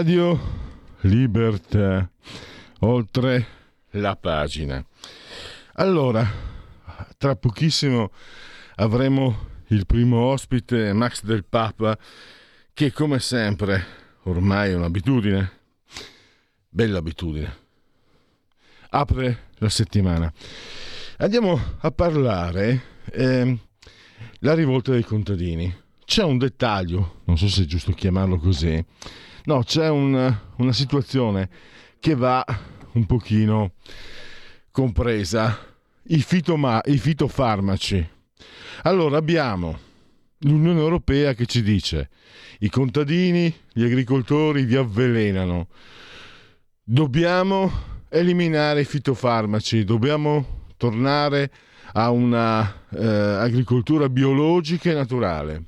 [0.00, 0.40] Radio
[1.00, 2.10] Libertà,
[2.78, 3.46] oltre
[3.90, 4.82] la pagina.
[5.74, 6.26] Allora,
[7.18, 8.10] tra pochissimo
[8.76, 11.98] avremo il primo ospite, Max del Papa,
[12.72, 13.84] che come sempre,
[14.22, 15.52] ormai è un'abitudine,
[16.70, 17.56] bella abitudine,
[18.88, 20.32] apre la settimana.
[21.18, 23.58] Andiamo a parlare eh,
[24.38, 25.78] la rivolta dei contadini.
[26.06, 28.82] C'è un dettaglio, non so se è giusto chiamarlo così,
[29.44, 31.48] No, c'è un, una situazione
[31.98, 32.44] che va
[32.92, 33.72] un pochino
[34.70, 35.58] compresa.
[36.04, 38.08] I, fitoma, I fitofarmaci.
[38.82, 39.78] Allora abbiamo
[40.38, 42.08] l'Unione Europea che ci dice
[42.60, 45.68] i contadini, gli agricoltori vi avvelenano.
[46.82, 47.70] Dobbiamo
[48.08, 51.50] eliminare i fitofarmaci, dobbiamo tornare
[51.92, 55.64] a una eh, agricoltura biologica e naturale.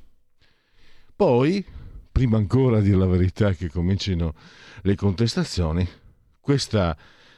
[1.15, 1.65] Poi
[2.13, 4.35] prima ancora di dire la verità che comincino
[4.83, 5.89] le contestazioni,
[6.39, 6.97] questa,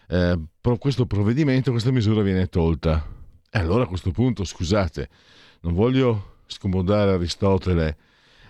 [0.08, 0.38] eh,
[0.78, 3.06] questo provvedimento, questa misura viene tolta.
[3.48, 5.08] E allora a questo punto, scusate,
[5.60, 7.96] non voglio scomodare Aristotele,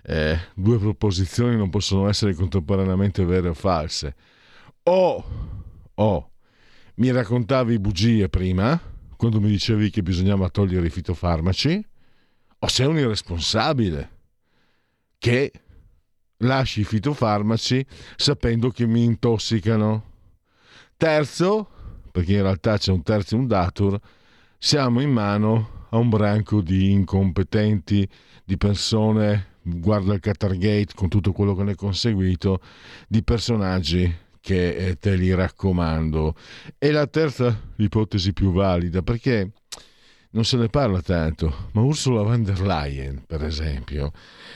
[0.02, 4.14] eh, due proposizioni non possono essere contemporaneamente vere o false.
[4.84, 5.24] O,
[5.94, 6.30] o
[6.96, 8.80] mi raccontavi bugie prima,
[9.16, 11.86] quando mi dicevi che bisognava togliere i fitofarmaci,
[12.58, 14.10] o sei un irresponsabile
[15.18, 15.52] che
[16.38, 17.84] lasci i fitofarmaci
[18.16, 20.12] sapendo che mi intossicano.
[20.96, 21.68] Terzo,
[22.10, 23.98] perché in realtà c'è un terzo un datur,
[24.58, 28.08] siamo in mano a un branco di incompetenti,
[28.44, 32.60] di persone, guarda il Qatargate con tutto quello che ne è conseguito,
[33.08, 36.34] di personaggi che eh, te li raccomando.
[36.78, 39.52] E la terza ipotesi più valida, perché
[40.30, 44.12] non se ne parla tanto, ma Ursula von der Leyen, per esempio,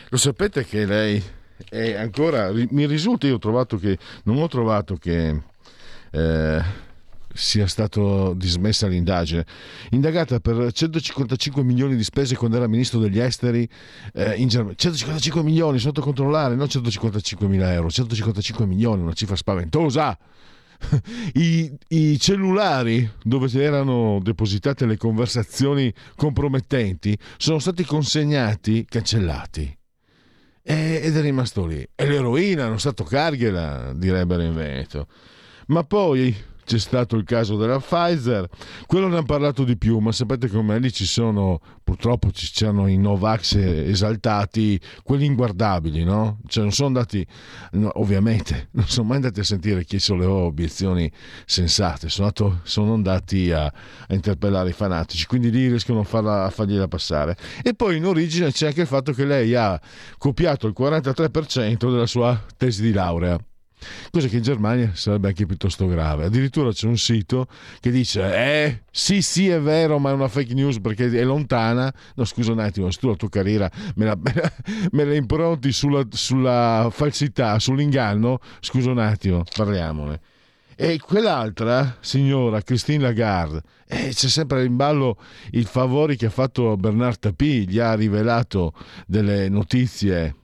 [0.08, 1.22] lo sapete che lei
[1.70, 5.42] e ancora mi risulta, io ho trovato che non ho trovato che
[6.10, 6.62] eh,
[7.34, 9.44] sia stata dismessa l'indagine.
[9.90, 13.68] Indagata per 155 milioni di spese quando era ministro degli esteri
[14.14, 14.76] eh, in Germania.
[14.76, 20.18] 155 milioni sotto controllare, non 155 mila euro, 155 milioni, una cifra spaventosa.
[21.34, 29.77] I, I, cellulari dove erano depositate le conversazioni compromettenti sono stati consegnati, cancellati
[30.70, 31.86] ed è rimasto lì.
[31.94, 35.06] E l'eroina non sa toccargliela, direbbero in Veneto.
[35.68, 36.36] Ma poi
[36.68, 38.46] c'è stato il caso della Pfizer,
[38.86, 42.86] quello ne hanno parlato di più, ma sapete come lì ci sono, purtroppo ci sono
[42.86, 46.40] i Novax esaltati, quelli inguardabili, no?
[46.46, 47.26] Cioè non sono andati,
[47.72, 51.10] no, ovviamente, non sono mai andati a sentire chi sollevò obiezioni
[51.46, 56.44] sensate, sono, andato, sono andati a, a, interpellare i fanatici, quindi lì riescono a, farla,
[56.44, 57.34] a fargliela passare.
[57.62, 59.80] E poi in origine c'è anche il fatto che lei ha
[60.18, 63.38] copiato il 43% della sua tesi di laurea
[64.10, 66.24] Cosa che in Germania sarebbe anche piuttosto grave.
[66.24, 67.46] Addirittura c'è un sito
[67.80, 71.92] che dice: Eh, sì, sì, è vero, ma è una fake news perché è lontana.
[72.14, 74.16] No, scusa un attimo, se tu la tua carriera me la,
[74.92, 80.20] me la impronti sulla, sulla falsità, sull'inganno, scusa un attimo, parliamone.
[80.80, 85.16] E quell'altra signora, Christine Lagarde, eh, c'è sempre in ballo
[85.50, 88.72] i favori che ha fatto Bernard Tapie, gli ha rivelato
[89.04, 90.36] delle notizie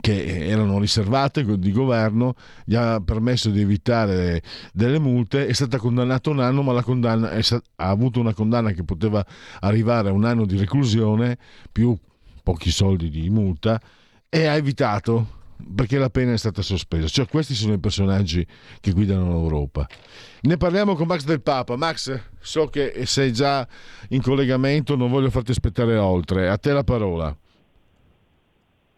[0.00, 2.34] che erano riservate di governo,
[2.64, 4.42] gli ha permesso di evitare
[4.72, 9.24] delle multe, è stata condannata un anno, ma stata, ha avuto una condanna che poteva
[9.60, 11.36] arrivare a un anno di reclusione
[11.72, 11.96] più
[12.42, 13.80] pochi soldi di multa
[14.28, 15.38] e ha evitato
[15.74, 17.06] perché la pena è stata sospesa.
[17.08, 18.46] Cioè questi sono i personaggi
[18.80, 19.86] che guidano l'Europa.
[20.42, 21.76] Ne parliamo con Max del Papa.
[21.76, 23.66] Max, so che sei già
[24.10, 26.48] in collegamento, non voglio farti aspettare oltre.
[26.48, 27.36] A te la parola.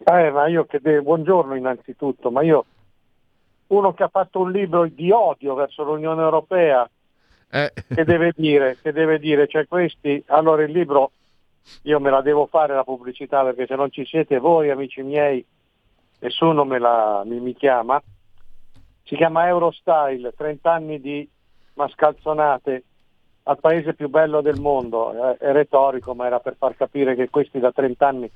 [0.05, 2.65] Eh, ma io che de- buongiorno innanzitutto, ma io
[3.67, 6.89] uno che ha fatto un libro di odio verso l'Unione Europea,
[7.49, 7.71] eh.
[7.87, 11.11] che deve dire, che deve dire, cioè questi, allora il libro
[11.83, 15.43] io me la devo fare la pubblicità perché se non ci siete voi amici miei,
[16.19, 18.01] nessuno me la, mi, mi chiama,
[19.03, 21.27] si chiama Eurostyle, 30 anni di
[21.75, 22.83] mascalzonate
[23.43, 27.59] al paese più bello del mondo, è, retorico, ma era per far capire che questi
[27.59, 28.31] da 30 anni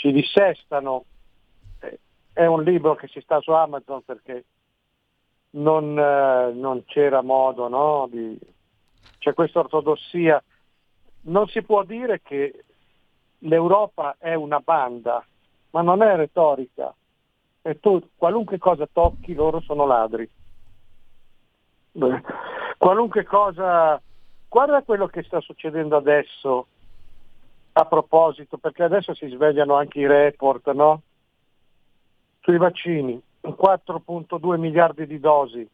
[0.00, 1.04] ci dissestano.
[2.32, 4.44] È un libro che si sta su Amazon perché
[5.50, 8.08] non, eh, non c'era modo, no?
[8.10, 8.38] Di...
[9.18, 10.42] c'è questa ortodossia.
[11.22, 12.64] Non si può dire che
[13.40, 15.22] l'Europa è una banda,
[15.70, 16.94] ma non è retorica.
[17.60, 20.26] E tu qualunque cosa tocchi loro sono ladri.
[21.92, 22.22] Beh,
[22.78, 24.00] qualunque cosa,
[24.48, 26.68] guarda quello che sta succedendo adesso
[27.72, 31.02] a proposito, perché adesso si svegliano anche i report, no?
[32.40, 35.68] Sui vaccini, 4.2 miliardi di dosi,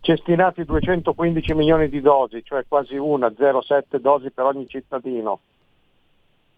[0.00, 5.40] cestinati 215 milioni di dosi, cioè quasi una, 0,7 dosi per ogni cittadino.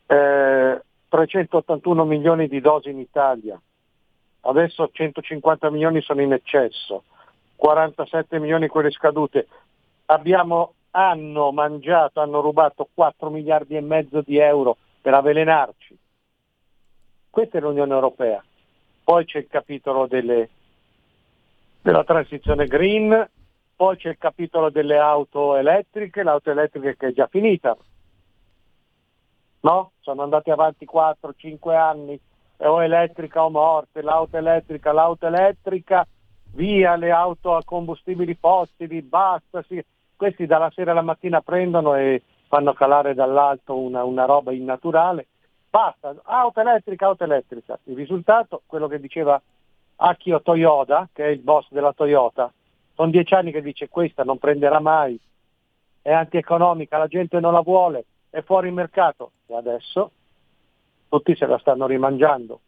[0.07, 3.59] Eh, 381 milioni di dosi in Italia,
[4.43, 7.05] adesso 150 milioni sono in eccesso,
[7.57, 9.49] 47 milioni quelle scadute.
[10.07, 15.97] Abbiamo, hanno mangiato, hanno rubato 4 miliardi e mezzo di euro per avvelenarci.
[17.31, 18.43] Questa è l'Unione Europea.
[19.05, 20.49] Poi c'è il capitolo delle,
[21.81, 23.31] della transizione green,
[23.77, 27.77] poi c'è il capitolo delle auto elettriche, l'auto elettrica che è già finita.
[29.61, 29.93] No?
[30.01, 32.21] Sono andati avanti 4-5 anni,
[32.57, 36.05] o elettrica o morte, l'auto elettrica, l'auto elettrica,
[36.55, 39.81] via le auto a combustibili fossili, basta, sì.
[40.19, 45.29] Questi dalla sera alla mattina prendono e fanno calare dall'alto una, una roba innaturale,
[45.71, 47.79] basta, auto elettrica, auto elettrica.
[47.85, 49.41] Il risultato, quello che diceva
[49.97, 52.53] Akio Toyota, che è il boss della Toyota,
[52.95, 55.19] sono dieci anni che dice questa non prenderà mai,
[56.03, 60.11] è antieconomica, la gente non la vuole, è fuori mercato e adesso
[61.09, 62.61] tutti se la stanno rimangiando.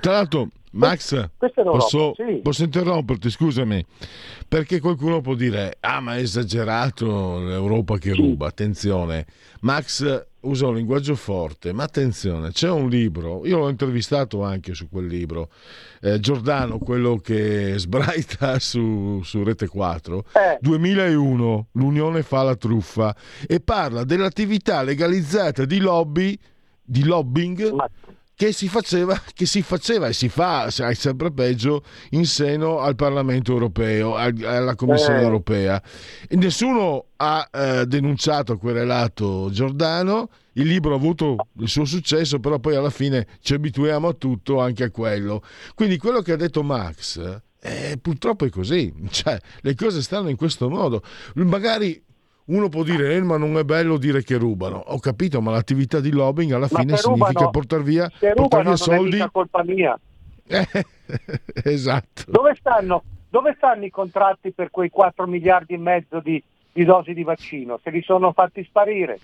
[0.00, 2.40] Tra l'altro, Max, posso, sì.
[2.42, 3.84] posso, interromperti, scusami,
[4.46, 9.26] perché qualcuno può dire, ah ma è esagerato l'Europa che ruba, attenzione,
[9.60, 14.88] Max usa un linguaggio forte, ma attenzione, c'è un libro, io l'ho intervistato anche su
[14.88, 15.50] quel libro,
[16.00, 20.58] eh, Giordano, quello che sbraita su, su Rete 4, eh.
[20.60, 23.16] 2001, l'Unione fa la truffa,
[23.46, 26.38] e parla dell'attività legalizzata di lobby,
[26.82, 27.88] di lobbying, ma
[28.38, 33.50] che si, faceva, che si faceva e si fa sempre peggio in seno al Parlamento
[33.50, 35.24] europeo, alla Commissione eh.
[35.24, 35.82] europea.
[36.28, 42.60] E nessuno ha eh, denunciato, querelato Giordano, il libro ha avuto il suo successo, però
[42.60, 45.42] poi alla fine ci abituiamo a tutto, anche a quello.
[45.74, 50.36] Quindi quello che ha detto Max, eh, purtroppo è così, cioè, le cose stanno in
[50.36, 51.02] questo modo.
[51.34, 52.00] Magari
[52.48, 54.82] uno può dire, eh, ma non è bello dire che rubano.
[54.86, 59.18] Ho capito, ma l'attività di lobbying alla ma fine significa portare via, portar via soldi.
[59.18, 59.98] È colpa mia.
[60.50, 60.84] Eh,
[61.64, 62.24] esatto.
[62.26, 66.42] Dove stanno, dove stanno, i contratti per quei 4 miliardi e mezzo di,
[66.72, 67.78] di dosi di vaccino?
[67.82, 69.18] Se li sono fatti sparire.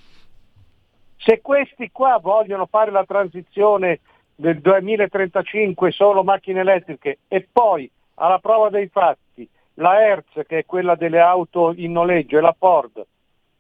[1.16, 4.00] Se questi qua vogliono fare la transizione
[4.34, 10.64] del 2035 solo macchine elettriche e poi alla prova dei fatti la Hertz che è
[10.66, 13.06] quella delle auto in noleggio e la Ford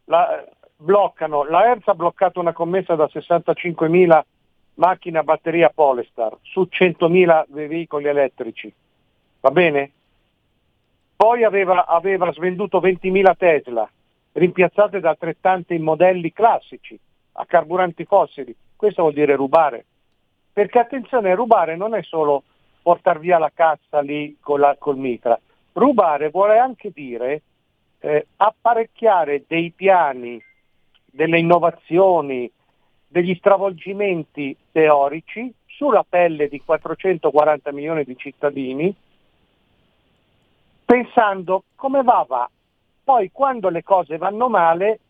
[0.04, 0.44] la,
[0.76, 4.22] bloccano, la Hertz ha bloccato una commessa da 65.000
[4.74, 8.72] macchine a batteria Polestar su 100.000 veicoli elettrici,
[9.40, 9.90] va bene?
[11.16, 13.88] Poi aveva, aveva svenduto 20.000 Tesla,
[14.32, 16.98] rimpiazzate da altrettanti modelli classici
[17.32, 18.54] a carburanti fossili.
[18.76, 19.84] Questo vuol dire rubare.
[20.52, 22.42] Perché attenzione, rubare non è solo
[22.82, 25.38] portare via la cassa lì la, col mitra.
[25.72, 27.42] Rubare vuole anche dire
[28.04, 30.42] eh, apparecchiare dei piani,
[31.06, 32.50] delle innovazioni,
[33.06, 38.94] degli stravolgimenti teorici sulla pelle di 440 milioni di cittadini,
[40.84, 42.50] pensando come va va.
[43.02, 45.00] Poi quando le cose vanno male,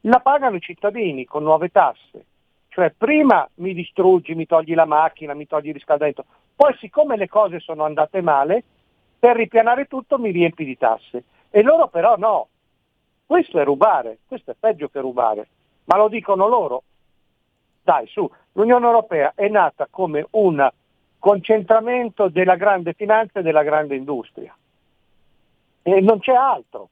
[0.00, 2.26] la pagano i cittadini con nuove tasse.
[2.68, 6.24] Cioè prima mi distruggi, mi togli la macchina, mi togli il riscaldamento,
[6.54, 8.62] poi siccome le cose sono andate male,
[9.18, 11.24] per ripianare tutto mi riempi di tasse.
[11.54, 12.48] E loro però no.
[13.26, 15.46] Questo è rubare, questo è peggio che rubare.
[15.84, 16.82] Ma lo dicono loro.
[17.82, 20.66] Dai, su, l'Unione Europea è nata come un
[21.18, 24.56] concentramento della grande finanza e della grande industria.
[25.82, 26.88] E non c'è altro.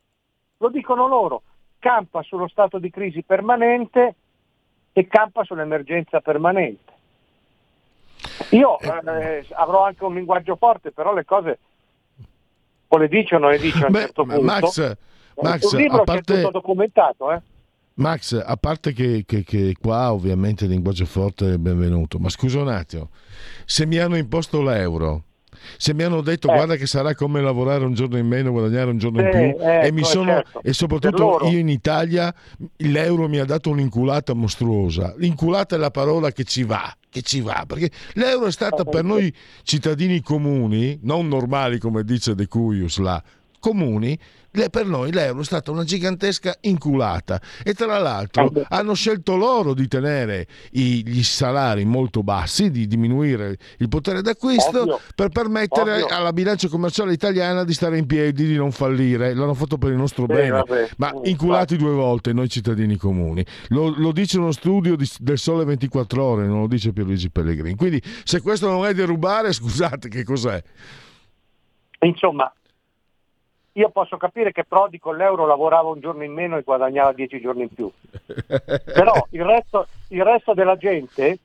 [0.59, 1.43] Lo dicono loro.
[1.79, 4.15] Campa sullo stato di crisi permanente
[4.93, 6.93] e campa sull'emergenza permanente.
[8.51, 11.59] Io eh, avrò anche un linguaggio forte, però le cose
[12.93, 14.43] o le dice o non le dice a un Beh, certo punto.
[14.43, 14.97] Max,
[15.41, 16.35] Max a parte...
[16.35, 17.41] tutto documentato, eh?
[17.95, 22.61] Max, a parte che, che, che, qua ovviamente il linguaggio forte è benvenuto, ma scusa
[22.61, 23.11] un attimo,
[23.65, 25.25] se mi hanno imposto l'euro
[25.77, 26.55] Se mi hanno detto eh.
[26.55, 29.87] guarda che sarà come lavorare un giorno in meno, guadagnare un giorno in più, ecco,
[29.87, 30.63] e, mi sono, certo.
[30.63, 32.35] e soprattutto io in Italia
[32.77, 35.15] l'euro mi ha dato un'inculata mostruosa.
[35.17, 39.03] L'inculata è la parola che ci va che ci va, perché l'euro è stata per
[39.03, 43.21] noi cittadini comuni, non normali come dice De Cuius là,
[43.61, 44.19] comuni,
[44.69, 49.87] per noi l'euro è stata una gigantesca inculata e tra l'altro hanno scelto loro di
[49.87, 55.01] tenere i, gli salari molto bassi, di diminuire il potere d'acquisto Ovvio.
[55.15, 56.17] per permettere Ovvio.
[56.17, 59.35] alla bilancia commerciale italiana di stare in piedi, di non fallire.
[59.35, 60.89] L'hanno fatto per il nostro Beh, bene, vabbè.
[60.97, 63.47] ma inculati due volte noi cittadini comuni.
[63.69, 67.77] Lo, lo dice uno studio di, del Sole 24 Ore, non lo dice Pierluigi Pellegrini.
[67.77, 70.61] Quindi se questo non è derubare, scusate, che cos'è?
[72.01, 72.53] Insomma,
[73.73, 77.41] io posso capire che Prodi con l'euro lavorava un giorno in meno e guadagnava dieci
[77.41, 77.91] giorni in più.
[78.47, 81.39] Però il resto, il resto della gente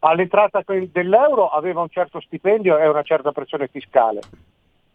[0.00, 4.20] all'entrata dell'euro aveva un certo stipendio e una certa pressione fiscale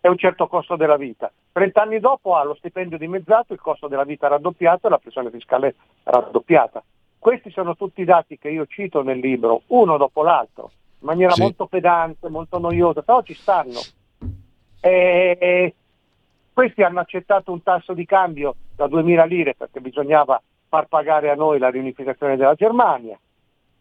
[0.02, 1.32] e un certo costo della vita.
[1.52, 5.76] Trent'anni dopo ha lo stipendio dimezzato, il costo della vita raddoppiato e la pressione fiscale
[6.04, 6.82] raddoppiata.
[7.18, 11.34] Questi sono tutti i dati che io cito nel libro, uno dopo l'altro, in maniera
[11.34, 11.42] sì.
[11.42, 13.80] molto pedante, molto noiosa, però ci stanno.
[14.80, 15.74] E
[16.60, 21.36] questi hanno accettato un tasso di cambio da 2.000 lire perché bisognava far pagare a
[21.36, 23.18] noi la riunificazione della Germania,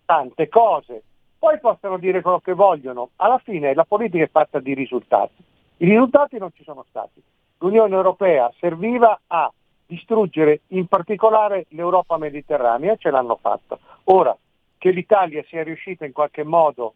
[0.04, 1.02] tante cose.
[1.40, 5.42] Poi possono dire quello che vogliono, alla fine la politica è fatta di risultati.
[5.78, 7.20] I risultati non ci sono stati.
[7.58, 9.52] L'Unione Europea serviva a
[9.84, 13.80] distruggere in particolare l'Europa mediterranea, ce l'hanno fatto.
[14.04, 14.36] Ora,
[14.78, 16.94] che l'Italia sia riuscita in qualche modo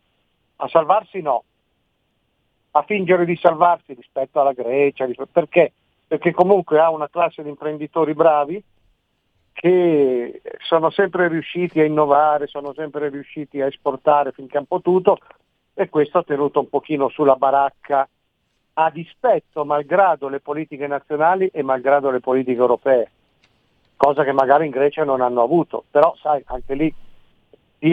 [0.59, 1.43] a salvarsi no,
[2.73, 5.73] a fingere di salvarsi rispetto alla Grecia, perché?
[6.07, 8.62] Perché comunque ha una classe di imprenditori bravi
[9.52, 15.19] che sono sempre riusciti a innovare, sono sempre riusciti a esportare finché hanno potuto
[15.75, 18.09] e questo ha tenuto un pochino sulla baracca
[18.75, 23.11] a dispetto, malgrado le politiche nazionali e malgrado le politiche europee,
[23.97, 26.95] cosa che magari in Grecia non hanno avuto, però sai, anche lì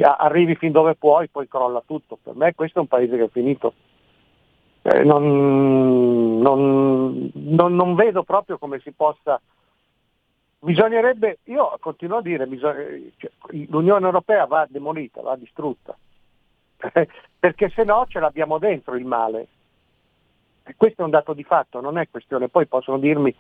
[0.02, 2.18] arrivi fin dove puoi, poi crolla tutto.
[2.22, 3.74] Per me questo è un paese che è finito
[4.82, 9.40] eh, non, non, non, non, vedo proprio come si possa...
[10.62, 12.84] Bisognerebbe, io continuo a dire, bisogna,
[13.18, 13.32] cioè,
[13.70, 15.98] l'Unione Europea va demolita, va distrutta,
[17.40, 19.48] perché se no ce l'abbiamo dentro il male.
[20.64, 23.34] E questo è un dato di fatto, non è questione, poi possono dirmi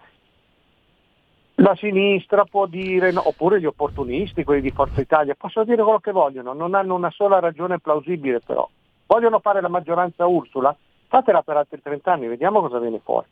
[1.59, 5.99] la sinistra può dire, no, oppure gli opportunisti, quelli di Forza Italia, possono dire quello
[5.99, 8.67] che vogliono, non hanno una sola ragione plausibile però.
[9.05, 10.75] Vogliono fare la maggioranza Ursula?
[11.09, 13.27] Fatela per altri 30 anni, vediamo cosa viene fuori.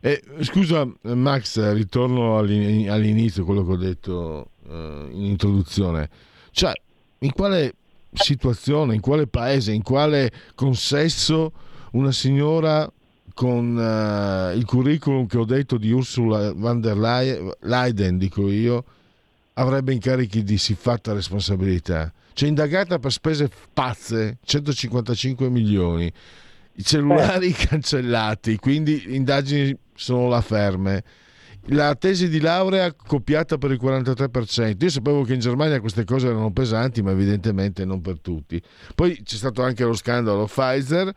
[0.00, 6.08] Eh, scusa Max, ritorno all'inizio, quello che ho detto eh, in introduzione.
[6.50, 6.72] Cioè,
[7.20, 7.74] in quale
[8.12, 11.52] situazione, in quale paese, in quale consesso
[11.92, 12.90] una signora
[13.34, 18.84] con uh, il curriculum che ho detto di Ursula von der Leyen, dico io,
[19.54, 22.12] avrebbe incarichi di siffatta responsabilità?
[22.32, 26.12] Cioè indagata per spese pazze, 155 milioni,
[26.78, 27.52] i cellulari eh.
[27.66, 31.04] cancellati, quindi indagini sono là ferme.
[31.72, 34.76] La tesi di laurea copiata per il 43%.
[34.80, 38.62] Io sapevo che in Germania queste cose erano pesanti, ma evidentemente non per tutti.
[38.94, 41.12] Poi c'è stato anche lo scandalo Pfizer,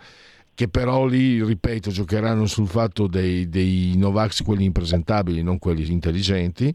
[0.53, 6.73] che però lì, ripeto, giocheranno sul fatto dei, dei Novax, quelli impresentabili, non quelli intelligenti.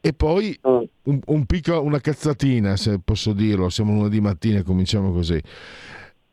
[0.00, 0.80] E poi mm.
[1.04, 5.40] un, un picco, una cazzatina, se posso dirlo, siamo lunedì mattina e cominciamo così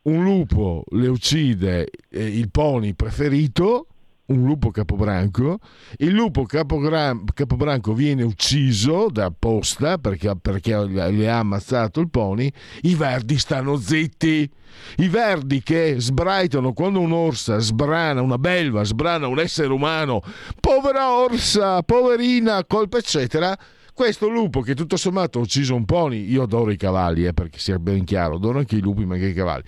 [0.02, 3.86] un lupo le uccide eh, il pony preferito,
[4.26, 5.58] un lupo capobranco,
[5.98, 12.50] il lupo capobran- capobranco viene ucciso da apposta perché, perché le ha ammazzato il pony,
[12.82, 14.50] i verdi stanno zitti.
[14.96, 20.22] I verdi che sbraitano quando un'orsa sbrana, una belva sbrana un essere umano,
[20.58, 23.56] povera orsa, poverina, colpa eccetera,
[23.94, 27.58] questo lupo che tutto sommato ha ucciso un pony, io adoro i cavalli, eh, perché
[27.58, 29.64] sia ben chiaro, adoro anche i lupi ma anche i cavalli,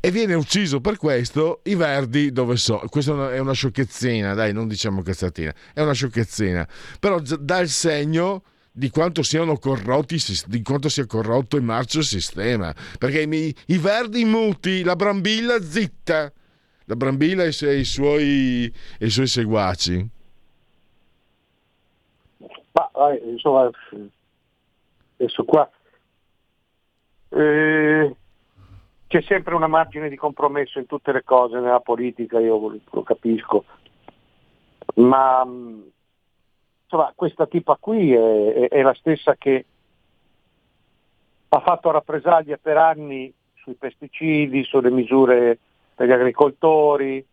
[0.00, 4.68] e viene ucciso per questo, i verdi dove so, questa è una sciocchezzina, dai, non
[4.68, 6.68] diciamo cazzatina, è una sciocchezzina,
[7.00, 8.42] però dà il segno
[8.76, 13.78] di quanto siano corrotti, di quanto sia corrotto in marcio il sistema, perché i, i
[13.78, 16.32] verdi muti, la brambilla zitta,
[16.86, 20.10] la brambilla e i suoi, e i suoi seguaci.
[22.74, 22.90] Ma
[23.24, 23.70] insomma,
[25.16, 25.70] adesso qua
[27.28, 28.16] eh,
[29.06, 33.64] c'è sempre una margine di compromesso in tutte le cose, nella politica, io lo capisco,
[34.94, 35.46] ma
[36.82, 39.64] insomma, questa tipa qui è, è, è la stessa che
[41.48, 45.58] ha fatto rappresaglie per anni sui pesticidi, sulle misure
[45.94, 47.24] per gli agricoltori,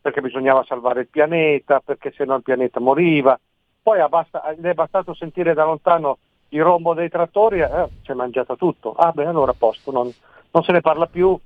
[0.00, 3.38] perché bisognava salvare il pianeta, perché se no il pianeta moriva.
[3.82, 6.18] Poi basta, le è bastato sentire da lontano
[6.50, 8.92] il rombo dei trattori, eh, si è mangiato tutto.
[8.92, 10.12] Ah beh, allora a posto, non,
[10.50, 11.38] non se ne parla più,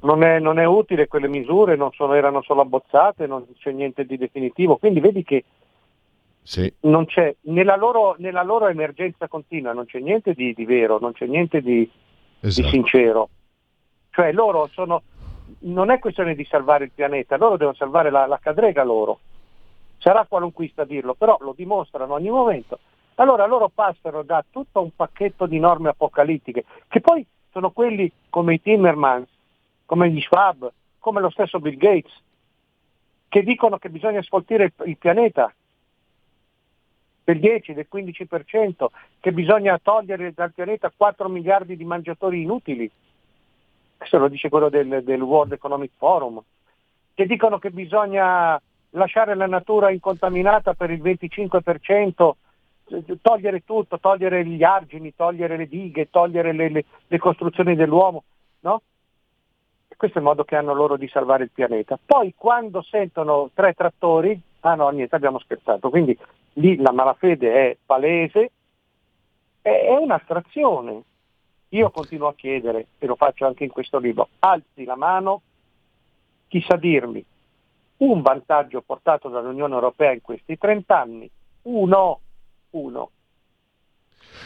[0.00, 4.16] non è, non è utile quelle misure, sono, erano solo abbozzate, non c'è niente di
[4.16, 4.76] definitivo.
[4.76, 5.44] Quindi vedi che
[6.42, 6.72] sì.
[6.80, 11.12] non c'è, nella, loro, nella, loro, emergenza continua non c'è niente di, di vero, non
[11.12, 11.90] c'è niente di,
[12.40, 12.66] esatto.
[12.66, 13.28] di sincero.
[14.10, 15.02] Cioè loro sono,
[15.60, 19.20] non è questione di salvare il pianeta, loro devono salvare la, la cadrega loro.
[19.98, 22.78] Sarà qualunquista dirlo, però lo dimostrano ogni momento.
[23.16, 28.54] Allora loro passano da tutto un pacchetto di norme apocalittiche, che poi sono quelli come
[28.54, 29.28] i Timmermans,
[29.84, 32.12] come gli Schwab, come lo stesso Bill Gates,
[33.28, 35.52] che dicono che bisogna sfoltire il, il pianeta
[37.24, 38.86] del 10, del 15%,
[39.20, 42.90] che bisogna togliere dal pianeta 4 miliardi di mangiatori inutili.
[43.96, 46.40] Questo lo dice quello del, del World Economic Forum,
[47.14, 52.32] che dicono che bisogna lasciare la natura incontaminata per il 25%,
[53.20, 58.24] togliere tutto, togliere gli argini, togliere le dighe, togliere le, le, le costruzioni dell'uomo,
[58.60, 58.82] no?
[59.96, 61.98] Questo è il modo che hanno loro di salvare il pianeta.
[62.02, 65.90] Poi quando sentono tre trattori, ah no, niente, abbiamo scherzato.
[65.90, 66.16] Quindi
[66.54, 68.52] lì la malafede è palese,
[69.60, 71.02] è un'astrazione.
[71.70, 75.42] Io continuo a chiedere, e lo faccio anche in questo libro, alzi la mano
[76.46, 77.22] chi sa dirmi
[77.98, 81.30] un vantaggio portato dall'Unione Europea in questi 30 anni,
[81.62, 82.20] uno,
[82.70, 83.10] uno.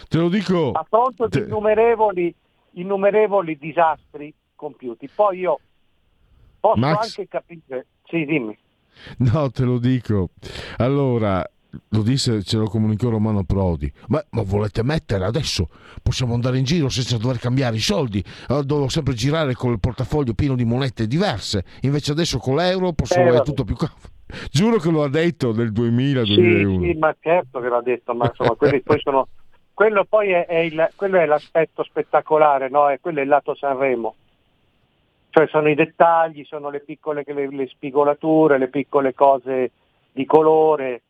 [0.08, 0.72] Te lo dico.
[0.72, 2.34] A fronte di innumerevoli,
[2.72, 5.08] innumerevoli disastri compiuti.
[5.08, 5.60] Poi io
[6.60, 7.02] posso Max...
[7.02, 7.86] anche capire.
[8.04, 8.56] Sì, dimmi.
[9.18, 10.30] No, te lo dico.
[10.76, 11.44] Allora,
[11.88, 13.90] lo disse, ce lo comunicò Romano Prodi.
[14.08, 15.68] Ma, ma, volete mettere adesso?
[16.02, 18.22] Possiamo andare in giro senza dover cambiare i soldi?
[18.48, 21.64] Allora, devo sempre girare con il portafoglio pieno di monete diverse.
[21.82, 23.76] Invece adesso con l'euro posso eh, è tutto più
[24.50, 26.24] Giuro che lo ha detto nel 2000-2001.
[26.24, 29.28] Sì, sì, ma certo che l'ha detto, ma insomma, quelli poi sono...
[29.74, 32.88] quello poi è, è, il, quello è l'aspetto spettacolare, no?
[32.88, 34.14] E quello è il lato Sanremo.
[35.30, 39.70] Cioè sono i dettagli, sono le piccole le, le spigolature, le piccole cose
[40.12, 41.00] di colore,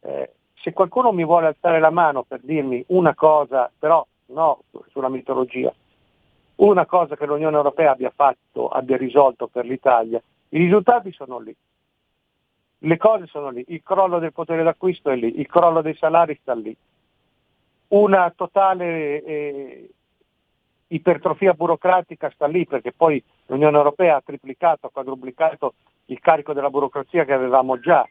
[0.00, 5.08] eh, se qualcuno mi vuole alzare la mano per dirmi una cosa, però no sulla
[5.08, 5.72] mitologia,
[6.56, 11.54] una cosa che l'Unione Europea abbia fatto, abbia risolto per l'Italia, i risultati sono lì.
[12.82, 16.38] Le cose sono lì, il crollo del potere d'acquisto è lì, il crollo dei salari
[16.40, 16.76] sta lì.
[17.88, 19.90] Una totale eh,
[20.88, 25.74] ipertrofia burocratica sta lì perché poi l'Unione Europea ha triplicato, ha quadruplicato
[26.06, 28.08] il carico della burocrazia che avevamo già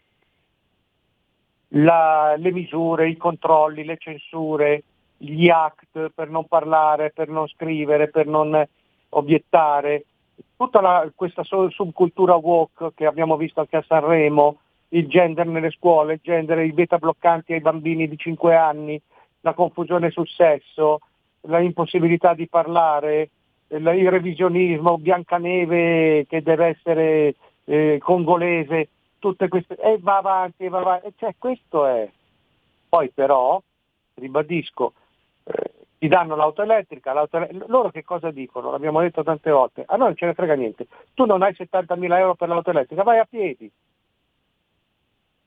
[1.69, 4.83] la, le misure, i controlli, le censure,
[5.17, 8.65] gli act per non parlare, per non scrivere, per non
[9.09, 10.05] obiettare,
[10.55, 14.57] tutta la, questa subcultura woke che abbiamo visto anche a Sanremo,
[14.89, 18.99] il gender nelle scuole, il gender, i beta bloccanti ai bambini di 5 anni,
[19.41, 20.99] la confusione sul sesso,
[21.41, 23.29] la impossibilità di parlare,
[23.67, 28.89] il revisionismo, Biancaneve che deve essere eh, congolese,
[29.29, 32.09] tutte queste, e va avanti, va avanti, cioè questo è.
[32.89, 33.61] Poi però,
[34.15, 34.93] ribadisco,
[35.43, 38.71] eh, ti danno l'auto elettrica, l'auto elettrica, loro che cosa dicono?
[38.71, 42.17] L'abbiamo detto tante volte, a noi non ce ne frega niente, tu non hai 70.000
[42.17, 43.69] euro per l'auto elettrica, vai a piedi.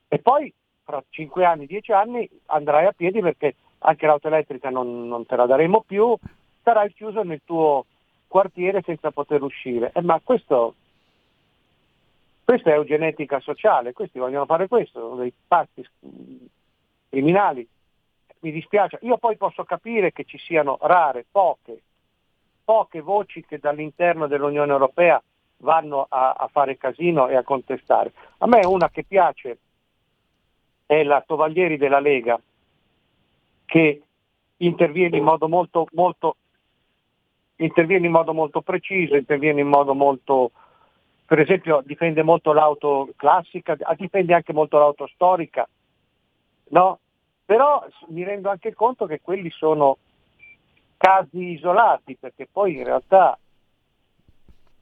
[0.08, 5.08] E poi fra 5 anni, 10 anni andrai a piedi perché anche l'auto elettrica non,
[5.08, 6.16] non te la daremo più,
[6.62, 7.86] sarai chiuso nel tuo
[8.26, 9.92] quartiere senza poter uscire.
[9.94, 10.74] Eh, ma questo
[12.50, 15.88] questa è eugenetica sociale, questi vogliono fare questo, sono dei pazzi
[17.08, 17.64] criminali.
[18.40, 21.80] Mi dispiace, io poi posso capire che ci siano rare, poche,
[22.64, 25.22] poche voci che dall'interno dell'Unione Europea
[25.58, 28.12] vanno a, a fare casino e a contestare.
[28.38, 29.58] A me una che piace
[30.86, 32.40] è la Tovaglieri della Lega,
[33.64, 34.02] che
[34.56, 36.34] interviene in modo molto, molto,
[37.56, 40.50] interviene in modo molto preciso, interviene in modo molto
[41.30, 45.64] per esempio difende molto l'auto classica, difende anche molto l'auto storica,
[46.70, 46.98] no?
[47.44, 49.98] però mi rendo anche conto che quelli sono
[50.96, 53.38] casi isolati, perché poi in realtà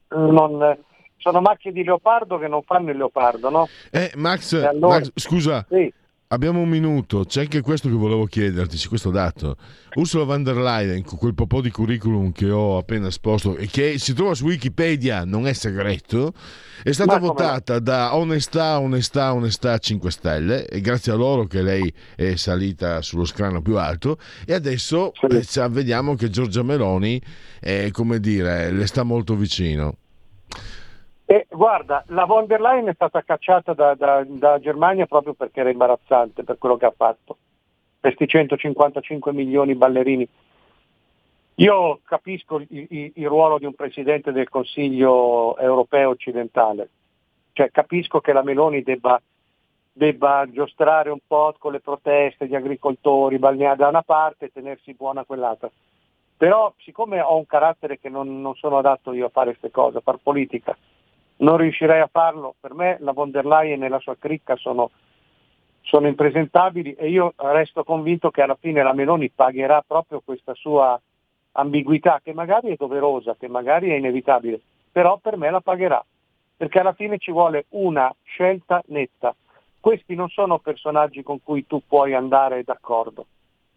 [0.07, 0.75] non,
[1.17, 3.67] sono macchie di leopardo che non fanno il leopardo, no?
[3.91, 5.93] Eh, Max, allora, Max scusa, sì.
[6.31, 9.57] Abbiamo un minuto, c'è anche questo che volevo chiederti, c'è questo dato.
[9.95, 13.97] Ursula von der Leyen, con quel po' di curriculum che ho appena esposto e che
[13.97, 16.33] si trova su Wikipedia, non è segreto,
[16.83, 17.83] è stata Ma votata come?
[17.83, 23.25] da Onestà, Onestà, Onestà 5 Stelle e grazie a loro che lei è salita sullo
[23.25, 25.59] scranno più alto e adesso sì.
[25.59, 27.19] eh, vediamo che Giorgia Meloni,
[27.59, 29.95] è, come dire, le sta molto vicino.
[31.31, 35.59] E guarda, la von der Leyen è stata cacciata da, da, da Germania proprio perché
[35.59, 37.37] era imbarazzante per quello che ha fatto,
[37.99, 40.27] questi 155 milioni ballerini.
[41.57, 46.89] Io capisco il, il, il, ruolo di un Presidente del Consiglio europeo occidentale,
[47.53, 49.21] cioè capisco che la Meloni debba,
[49.93, 54.95] debba giostrare un po' con le proteste di agricoltori, balneari da una parte e tenersi
[54.95, 55.69] buona quell'altra.
[56.35, 59.99] Però siccome ho un carattere che non, non sono adatto io a fare queste cose,
[59.99, 60.75] a fare politica,
[61.39, 62.55] non riuscirei a farlo.
[62.59, 64.91] Per me la von der Leyen e la sua cricca sono,
[65.81, 70.99] sono impresentabili e io resto convinto che alla fine la Meloni pagherà proprio questa sua
[71.53, 76.03] ambiguità, che magari è doverosa, che magari è inevitabile, però per me la pagherà,
[76.55, 79.35] perché alla fine ci vuole una scelta netta.
[79.79, 83.25] Questi non sono personaggi con cui tu puoi andare d'accordo.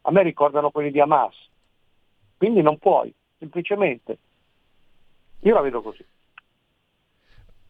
[0.02, 1.34] A me ricordano quelli di Hamas,
[2.36, 4.18] quindi non puoi, semplicemente.
[5.40, 6.04] Io la vedo così.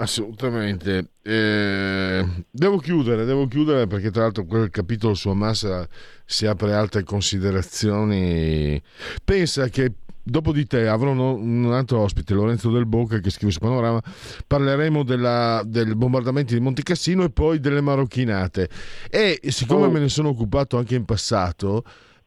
[0.03, 1.11] Assolutamente.
[1.23, 5.87] Eh, devo chiudere, devo chiudere perché tra l'altro quel capitolo su Hamas
[6.25, 8.83] si apre altre considerazioni.
[9.25, 13.61] Pensa che dopo di te avrò un altro ospite, Lorenzo Del Bocca, che scrive su
[13.61, 14.03] Panorama.
[14.45, 18.69] Parleremo della, del bombardamento di Monte Cassino e poi delle marocchinate.
[19.09, 19.91] E siccome oh.
[19.91, 21.85] me ne sono occupato anche in passato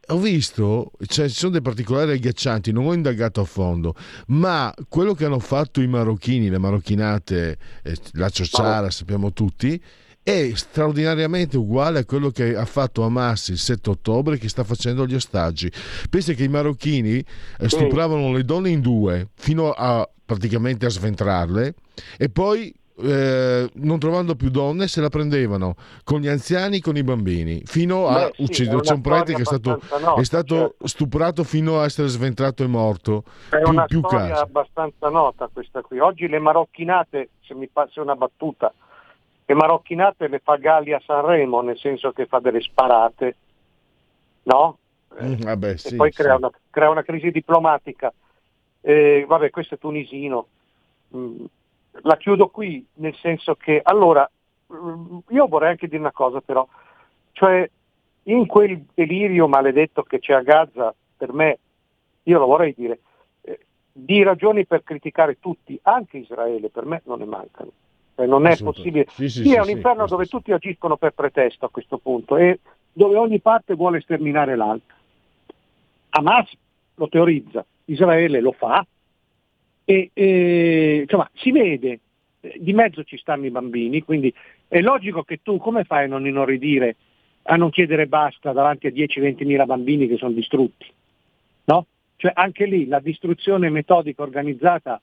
[0.07, 3.95] ho visto, cioè, ci sono dei particolari agghiaccianti, non ho indagato a fondo,
[4.27, 9.81] ma quello che hanno fatto i marocchini, le marocchinate, eh, la ciociara, sappiamo tutti,
[10.21, 15.05] è straordinariamente uguale a quello che ha fatto Hamas il 7 ottobre che sta facendo
[15.05, 15.71] gli ostaggi.
[16.09, 17.23] Pensa che i marocchini
[17.59, 21.75] eh, stupravano le donne in due fino a praticamente a sventrarle
[22.17, 27.03] e poi eh, non trovando più donne se la prendevano con gli anziani con i
[27.03, 30.87] bambini fino a Beh, uccidere c'è un prete che è stato, nota, è stato certo.
[30.87, 34.41] stuprato fino a essere sventrato e morto è più, una più storia casi.
[34.41, 38.73] abbastanza nota questa qui oggi le marocchinate se mi passa una battuta
[39.45, 43.35] le marocchinate le fa Galli a Sanremo nel senso che fa delle sparate
[44.43, 44.77] no?
[45.21, 46.21] Mm, vabbè, sì, e poi sì.
[46.21, 48.13] crea, una, crea, una, crisi diplomatica
[48.79, 50.47] eh, vabbè questo è tunisino
[51.15, 51.45] mm
[52.01, 54.29] la chiudo qui, nel senso che allora
[55.29, 56.67] io vorrei anche dire una cosa però,
[57.31, 57.69] cioè
[58.23, 61.59] in quel delirio maledetto che c'è a Gaza, per me,
[62.23, 62.99] io lo vorrei dire,
[63.41, 63.59] eh,
[63.91, 67.71] di ragioni per criticare tutti, anche Israele, per me non ne mancano.
[68.15, 69.05] Cioè, non è possibile.
[69.09, 72.59] Sì, sì, sì, è un inferno dove tutti agiscono per pretesto a questo punto e
[72.91, 74.95] dove ogni parte vuole sterminare l'altra.
[76.09, 76.49] Hamas
[76.95, 78.85] lo teorizza, Israele lo fa,
[79.85, 81.99] e eh, insomma si vede,
[82.57, 84.33] di mezzo ci stanno i bambini, quindi
[84.67, 86.95] è logico che tu come fai a non inorridire,
[87.43, 90.85] a non chiedere basta davanti a 10-20 mila bambini che sono distrutti?
[91.65, 91.85] No?
[92.17, 94.99] Cioè anche lì la distruzione metodica organizzata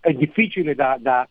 [0.00, 1.26] è difficile da, da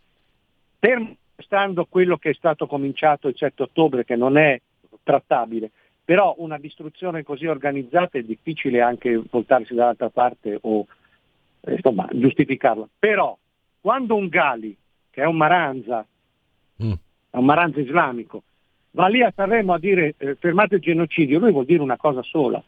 [1.37, 4.59] stando quello che è stato cominciato il 7 ottobre, che non è
[5.03, 5.71] trattabile,
[6.03, 10.85] però una distruzione così organizzata è difficile anche voltarsi dall'altra parte o eh,
[11.67, 12.87] insomma, giustificarla.
[12.97, 13.37] Però
[13.79, 14.75] quando un Gali,
[15.09, 16.05] che è un Maranza,
[16.83, 16.91] mm.
[17.29, 18.43] è un Maranza islamico,
[18.91, 22.21] va lì a Sanremo a dire eh, fermate il genocidio, lui vuol dire una cosa
[22.23, 22.61] sola.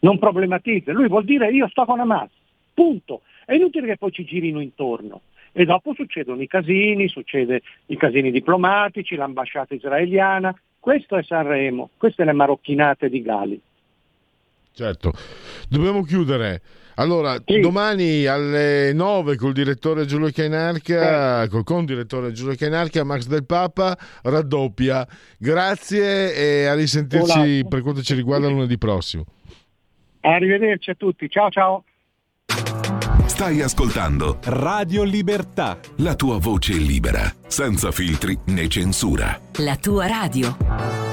[0.00, 2.30] Non problematizza, lui vuol dire io sto con Hamas,
[2.74, 3.22] punto.
[3.44, 5.22] È inutile che poi ci girino intorno.
[5.52, 10.58] E dopo succedono i casini, succedono i casini diplomatici, l'ambasciata israeliana.
[10.80, 13.60] Questo è Sanremo, queste le marocchinate di Gali.
[14.72, 15.12] Certo,
[15.68, 16.60] dobbiamo chiudere.
[16.96, 17.60] Allora, sì.
[17.60, 21.48] domani alle 9 col direttore Giulio Cainarca, eh.
[21.48, 25.06] col condirettore Giulio Cainarca, Max del Papa, raddoppia.
[25.38, 27.68] Grazie e a risentirci Hola.
[27.68, 29.24] per quanto ci riguarda lunedì prossimo.
[30.20, 31.84] Arrivederci a tutti, ciao ciao.
[33.26, 35.78] Stai ascoltando Radio Libertà.
[35.96, 39.40] La tua voce libera, senza filtri né censura.
[39.58, 41.11] La tua radio.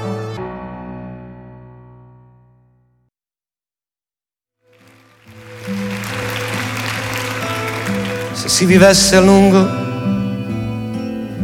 [8.60, 9.58] Si vivesse a lungo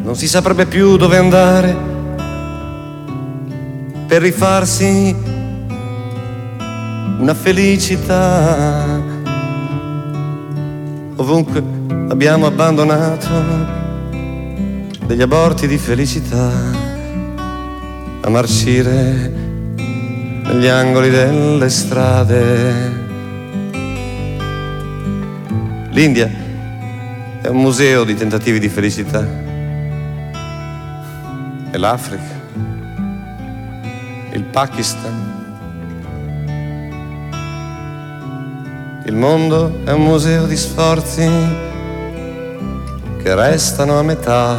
[0.03, 1.75] non si saprebbe più dove andare
[4.07, 5.17] per rifarsi
[7.19, 9.01] una felicità.
[11.17, 11.63] Ovunque
[12.11, 13.29] abbiamo abbandonato
[15.07, 16.51] degli aborti di felicità
[18.21, 19.33] a marcire
[20.43, 23.05] negli angoli delle strade.
[25.93, 26.45] L'India
[27.47, 29.25] è un museo di tentativi di felicità.
[31.71, 32.41] È l'Africa,
[34.33, 35.35] il Pakistan.
[39.05, 41.31] Il mondo è un museo di sforzi
[43.23, 44.59] che restano a metà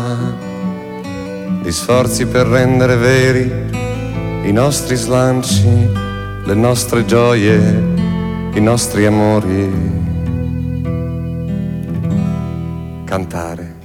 [1.62, 3.52] di sforzi per rendere veri
[4.48, 5.68] i nostri slanci,
[6.46, 7.58] le nostre gioie,
[8.54, 10.07] i nostri amori.
[13.08, 13.76] Cantare,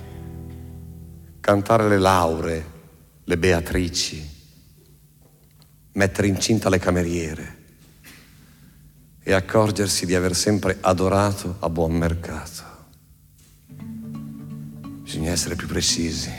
[1.39, 2.67] cantare le lauree,
[3.23, 4.21] le beatrici,
[5.93, 7.59] mettere incinta le cameriere
[9.23, 12.65] e accorgersi di aver sempre adorato a buon mercato.
[15.05, 16.33] Bisogna essere più precisi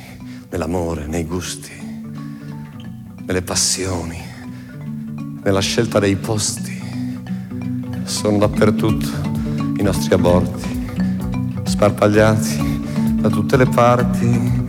[0.50, 1.72] nell'amore, nei gusti,
[3.26, 4.22] nelle passioni,
[5.42, 6.82] nella scelta dei posti.
[8.04, 9.08] Sono dappertutto
[9.78, 10.82] i nostri aborti,
[11.64, 12.73] sparpagliati
[13.24, 14.62] da tutte le parti.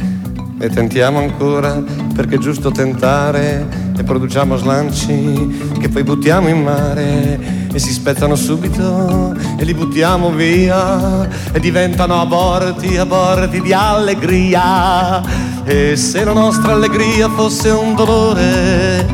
[0.60, 1.82] E tentiamo ancora
[2.14, 3.66] perché è giusto tentare
[3.98, 10.30] e produciamo slanci che poi buttiamo in mare e si spezzano subito e li buttiamo
[10.30, 15.20] via e diventano aborti, aborti di allegria.
[15.64, 19.04] E se la nostra allegria fosse un dolore,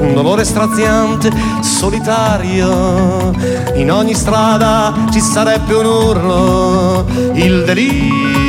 [0.00, 1.32] un dolore straziante,
[1.62, 3.32] solitario,
[3.76, 8.39] in ogni strada ci sarebbe un urlo, il delirio,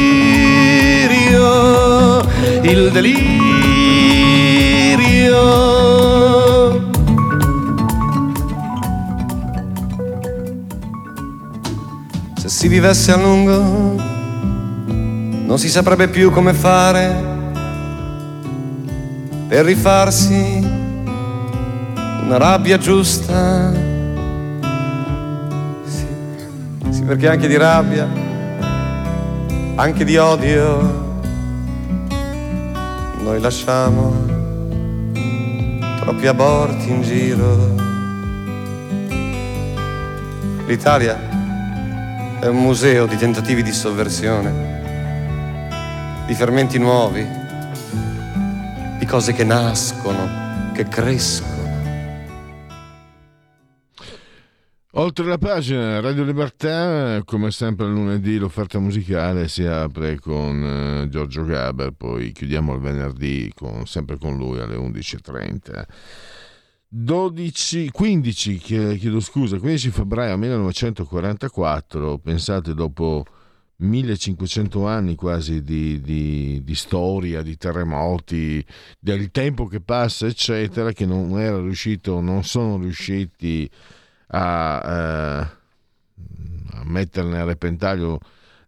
[2.64, 3.40] il delirio.
[12.46, 14.10] si vivesse a lungo
[15.52, 17.14] non si saprebbe più come fare
[19.52, 20.66] per rifarsi
[22.24, 23.74] una rabbia giusta.
[25.84, 26.06] Sì,
[26.90, 28.08] sì, perché anche di rabbia,
[29.76, 31.11] anche di odio,
[33.32, 34.12] noi lasciamo
[36.02, 37.76] troppi aborti in giro.
[40.66, 41.18] L'Italia
[42.42, 45.70] è un museo di tentativi di sovversione,
[46.28, 47.26] di fermenti nuovi,
[49.00, 51.51] di cose che nascono, che crescono.
[55.02, 61.44] Oltre la pagina Radio Libertà, come sempre lunedì l'offerta musicale si apre con uh, Giorgio
[61.44, 65.86] Gaber, poi chiudiamo il venerdì con, sempre con lui alle 11.30.
[66.88, 73.26] 12, 15, chiedo scusa, 15 febbraio 1944, pensate dopo
[73.78, 78.64] 1500 anni quasi di, di, di, storia, di terremoti,
[79.00, 84.01] del tempo che passa, eccetera, che non era riuscito, non sono riusciti a,
[84.32, 85.48] eh,
[86.74, 88.20] a metterne a repentaglio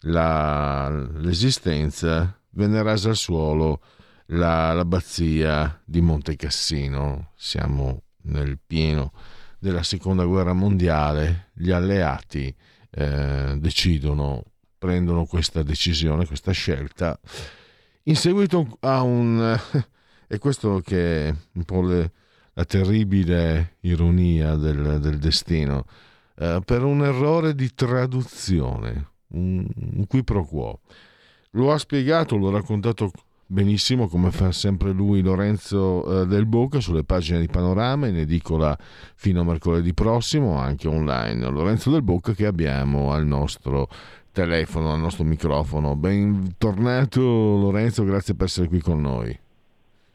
[0.02, 3.82] la, l'esistenza, venne rasa al suolo
[4.28, 7.32] la, l'abbazia di Monte Cassino.
[7.36, 9.12] Siamo nel pieno
[9.60, 12.54] della seconda guerra mondiale, gli alleati
[12.89, 14.43] eh, decidono,
[14.78, 17.17] prendono questa decisione, questa scelta,
[18.04, 19.60] in seguito a un...
[20.28, 22.12] e questo che un po' le,
[22.54, 25.86] la terribile ironia del, del destino,
[26.38, 30.80] eh, per un errore di traduzione, un, un qui pro quo.
[31.52, 33.12] Lo ha spiegato, l'ho raccontato
[33.46, 38.76] benissimo come fa sempre lui Lorenzo eh, Del Bocca sulle pagine di Panorama in edicola
[39.16, 41.50] fino a mercoledì prossimo anche online.
[41.50, 43.88] Lorenzo Del Bocca che abbiamo al nostro
[44.32, 45.96] telefono al nostro microfono.
[45.96, 49.38] Bentornato Lorenzo grazie per essere qui con noi.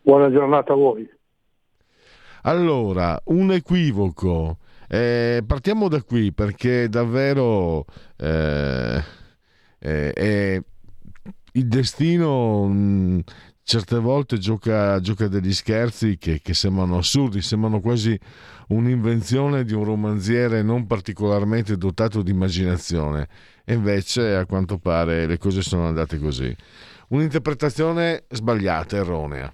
[0.03, 1.09] Buona giornata a voi
[2.49, 4.59] allora un equivoco
[4.89, 7.85] eh, partiamo da qui perché davvero
[8.17, 9.05] eh,
[9.79, 10.63] eh,
[11.53, 13.19] il destino mh, mm,
[13.63, 18.19] certe volte gioca, gioca degli scherzi che, che, sembrano assurdi, sembrano quasi
[18.69, 23.29] un'invenzione di un romanziere non particolarmente dotato di immaginazione
[23.67, 26.55] e invece a quanto pare le cose sono andate così.
[27.09, 29.53] Un'interpretazione sbagliata, erronea.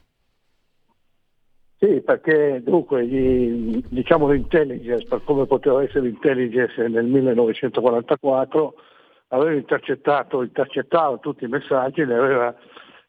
[1.78, 8.74] Sì, perché dunque gli, diciamo l'intelligence, per come poteva essere l'intelligence nel 1944,
[9.28, 12.54] aveva intercettato, intercettava tutti i messaggi, ne aveva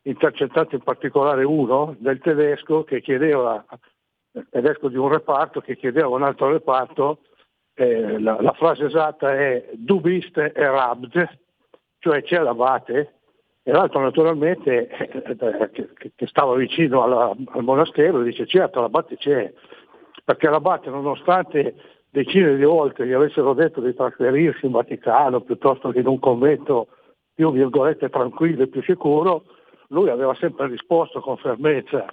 [0.03, 3.63] intercettato in particolare uno del tedesco che chiedeva,
[4.49, 7.19] tedesco di un reparto, che chiedeva un altro reparto,
[7.75, 11.27] eh, la, la, frase esatta è du bist erabd,
[11.99, 13.13] cioè c'è l'abate,
[13.67, 19.51] e l'altro naturalmente eh, che, stava vicino alla, al monastero dice certo l'abate c'è,
[20.23, 21.73] perché l'abate nonostante
[22.11, 26.89] decine di volte gli avessero detto di trasferirsi in Vaticano piuttosto che in un convento
[27.33, 29.45] più virgolette tranquillo e più sicuro,
[29.87, 32.05] lui aveva sempre risposto con fermezza,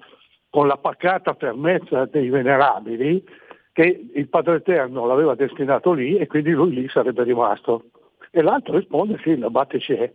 [0.48, 3.22] con la pacata fermezza dei venerabili,
[3.72, 7.84] che il Padre Eterno l'aveva destinato lì e quindi lui lì sarebbe rimasto.
[8.30, 10.10] E l'altro risponde sì, l'abate c'è,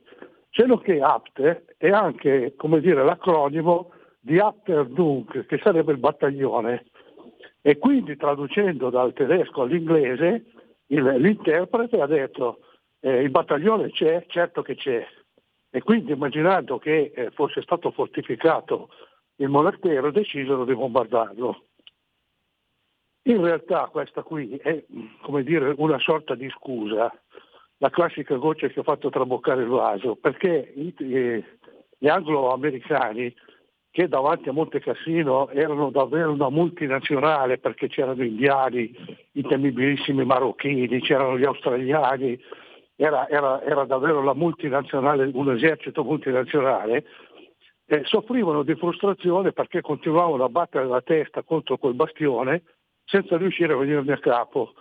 [0.66, 6.86] Non che APTE è anche dire, l'acronimo di Abteردung, che sarebbe il battaglione.
[7.62, 10.46] E quindi traducendo dal tedesco all'inglese,
[10.88, 12.60] il, l'interprete ha detto
[13.02, 15.06] eh, il battaglione c'è, certo che c'è.
[15.70, 18.90] E quindi immaginando che eh, fosse stato fortificato
[19.36, 21.66] il monastero, decisero di bombardarlo.
[23.24, 24.84] In realtà questa qui è
[25.44, 27.12] dire, una sorta di scusa,
[27.78, 33.34] la classica goccia che ha fatto traboccare il vaso, perché gli anglo-americani
[33.98, 38.94] che davanti a Monte Cassino erano davvero una multinazionale perché c'erano indiani,
[39.32, 42.40] i temibilissimi marocchini, c'erano gli australiani,
[42.96, 47.06] era, era, era davvero un esercito multinazionale,
[47.86, 52.64] eh, soffrivano di frustrazione perché continuavano a battere la testa contro quel bastione
[53.06, 54.74] senza riuscire a venirne a capo,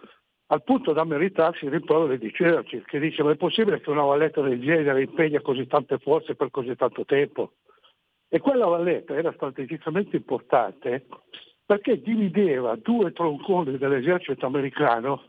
[0.48, 4.04] al punto da meritarsi il rimprovero di Churchill, che dice ma è possibile che una
[4.04, 7.54] valletta del genere impegna così tante forze per così tanto tempo?
[8.28, 11.06] E quella valletta era strategicamente importante
[11.64, 15.24] perché divideva due tronconi dell'esercito americano,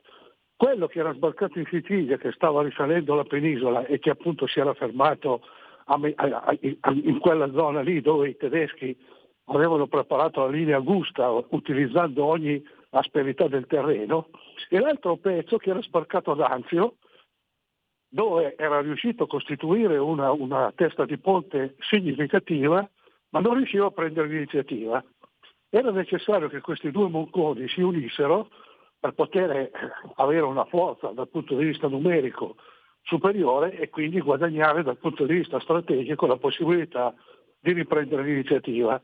[0.56, 4.60] quello che era sbarcato in Sicilia, che stava risalendo la penisola e che appunto si
[4.60, 5.41] era fermato
[5.88, 8.95] in quella zona lì dove i tedeschi
[9.45, 12.62] avevano preparato la linea Gusta utilizzando ogni
[12.97, 14.29] asperità del terreno,
[14.69, 16.95] e l'altro pezzo che era sbarcato ad Anzio,
[18.10, 22.88] dove era riuscito a costituire una, una testa di ponte significativa,
[23.29, 25.03] ma non riusciva a prendere l'iniziativa.
[25.69, 28.49] Era necessario che questi due monconi si unissero
[28.99, 29.69] per poter
[30.15, 32.55] avere una forza dal punto di vista numerico
[33.03, 37.13] superiore e quindi guadagnare dal punto di vista strategico la possibilità
[37.60, 39.01] di riprendere l'iniziativa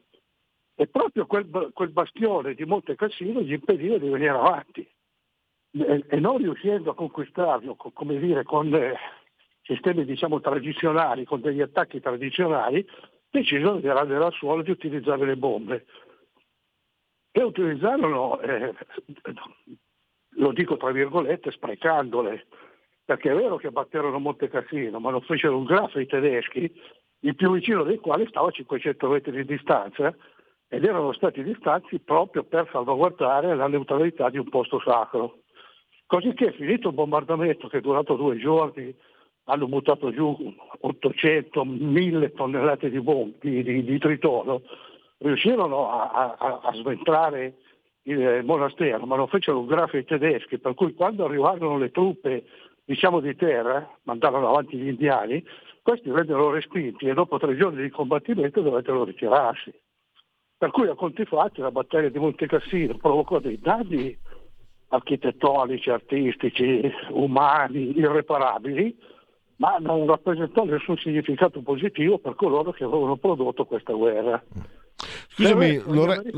[0.76, 4.88] e proprio quel, quel bastione di Monte Cassino gli impediva di venire avanti
[5.72, 8.96] e, e non riuscendo a conquistarlo, come dire, con eh,
[9.62, 12.86] sistemi diciamo tradizionali, con degli attacchi tradizionali,
[13.30, 15.86] decisero di radere al suolo di utilizzare le bombe.
[17.32, 18.74] E utilizzarono, eh,
[20.36, 22.46] lo dico tra virgolette, sprecandole,
[23.06, 26.72] perché è vero che batterono Monte Cassino, ma lo fecero un grafo i tedeschi,
[27.22, 30.16] il più vicino dei quali stava a 500 metri di distanza,
[30.74, 35.42] ed erano stati distanti proprio per salvaguardare la neutralità di un posto sacro.
[36.08, 38.92] Così che finito il bombardamento che è durato due giorni,
[39.44, 40.36] hanno buttato giù
[40.80, 44.64] 800, 1000 tonnellate di, bombe, di, di, di tritono,
[45.20, 47.54] riuscirono a, a, a sventrare
[48.06, 52.46] il monastero, ma lo fecero grafi ai tedeschi, per cui quando arrivarono le truppe
[52.84, 55.46] diciamo di terra, mandarono avanti gli indiani,
[55.84, 59.72] questi vennero respinti e dopo tre giorni di combattimento dovettero ritirarsi.
[60.64, 64.18] Per cui a conti fatti la battaglia di Monte Cassino provocò dei danni
[64.88, 68.98] architettonici, artistici, umani, irreparabili,
[69.58, 74.42] ma non rappresentò nessun significato positivo per coloro che avevano prodotto questa guerra.
[75.32, 76.32] Scusami, Lore-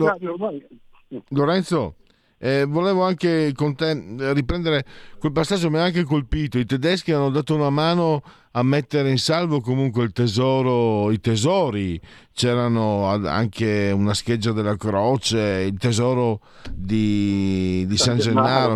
[1.29, 1.93] Lorenzo,
[2.37, 4.83] eh, volevo anche te riprendere
[5.19, 6.59] quel passaggio, mi ha anche colpito.
[6.59, 8.21] I tedeschi hanno dato una mano
[8.51, 11.99] a mettere in salvo comunque il tesoro, i tesori.
[12.33, 18.75] C'erano anche una scheggia della croce, il tesoro di, di San Gennaro.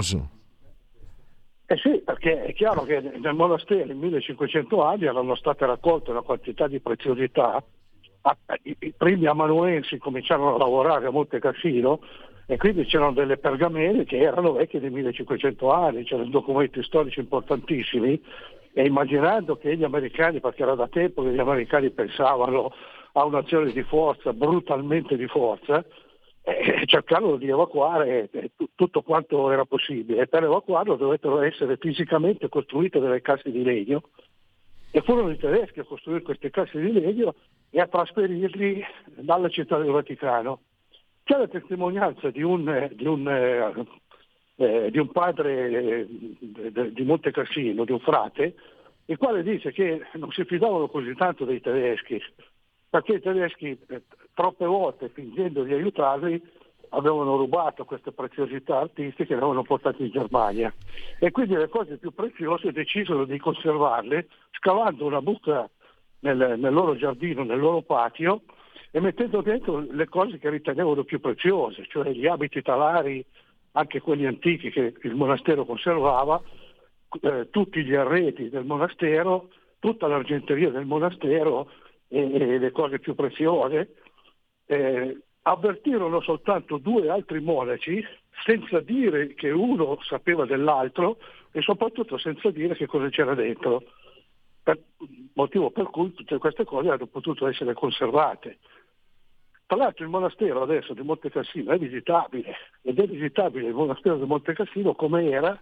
[1.72, 6.22] Eh sì, perché è chiaro che nel monastero in 1500 anni erano state raccolte una
[6.22, 7.63] quantità di preziosità.
[8.63, 12.00] I primi amanuensi cominciarono a lavorare a Monte Cassino
[12.52, 18.20] e quindi c'erano delle pergamene che erano vecchie di 1500 anni, c'erano documenti storici importantissimi.
[18.74, 22.74] E immaginando che gli americani, perché era da tempo che gli americani pensavano
[23.14, 25.86] a un'azione di forza, brutalmente di forza,
[26.42, 30.24] eh, cercarono di evacuare eh, tutto quanto era possibile.
[30.24, 34.02] E per evacuarlo dovettero essere fisicamente costruite delle casse di legno.
[34.90, 37.36] E furono i tedeschi a costruire queste casse di legno
[37.70, 38.84] e a trasferirli
[39.18, 40.62] dalla città del Vaticano.
[41.30, 43.86] C'è la testimonianza di un, di un, eh,
[44.56, 48.56] eh di un padre eh, di Monte Cassino, di un frate,
[49.06, 52.19] il quale dice che non si fidavano così tanto dei tedeschi,
[52.90, 54.02] perché i tedeschi eh,
[54.34, 56.42] troppe volte, fingendo di aiutarli,
[56.90, 60.73] avevano rubato queste preziosità artistiche e le avevano portate in Germania.
[61.19, 65.69] E quindi le cose più preziose decisero di conservarle scavando una buca
[66.21, 68.42] nel, nel loro giardino, nel loro patio,
[68.92, 73.23] e mettendo dentro le cose che ritenevano più preziose, cioè gli abiti talari,
[73.73, 76.42] anche quelli antichi che il monastero conservava,
[77.21, 81.71] eh, tutti gli arredi del monastero, tutta l'argenteria del monastero
[82.08, 83.96] e, e le cose più preziose.
[84.65, 88.04] Eh, avvertirono soltanto due altri monaci
[88.46, 91.17] senza dire che uno sapeva dell'altro
[91.52, 93.83] e soprattutto senza dire che cosa c'era dentro
[94.62, 94.79] per,
[95.33, 98.60] motivo per cui tutte queste cose hanno potuto essere conservate.
[99.70, 104.17] Tra l'altro il monastero adesso di Monte Cassino è visitabile ed è visitabile il monastero
[104.17, 105.56] di Monte Cassino come era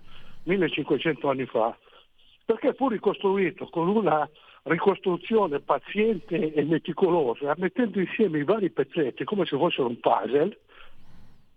[0.44, 1.78] 1500 anni fa,
[2.46, 4.26] perché fu ricostruito con una
[4.64, 10.58] ricostruzione paziente e meticolosa, mettendo insieme i vari pezzetti come se fossero un puzzle,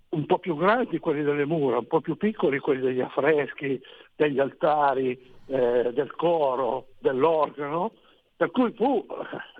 [0.09, 3.81] un po' più grandi quelli delle mura, un po' più piccoli quelli degli affreschi,
[4.17, 5.13] degli altari,
[5.47, 7.93] eh, del coro, dell'organo,
[8.37, 9.07] per cui fu,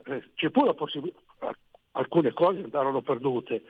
[0.07, 1.21] eh, ci fu la possibilità,
[1.93, 3.63] alcune cose andarono perdute,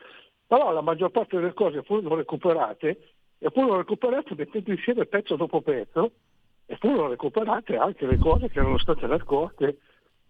[0.47, 5.61] però la maggior parte delle cose furono recuperate e furono recuperate mettendo insieme pezzo dopo
[5.62, 6.12] pezzo
[6.66, 9.79] e furono recuperate anche le cose che erano state nascoste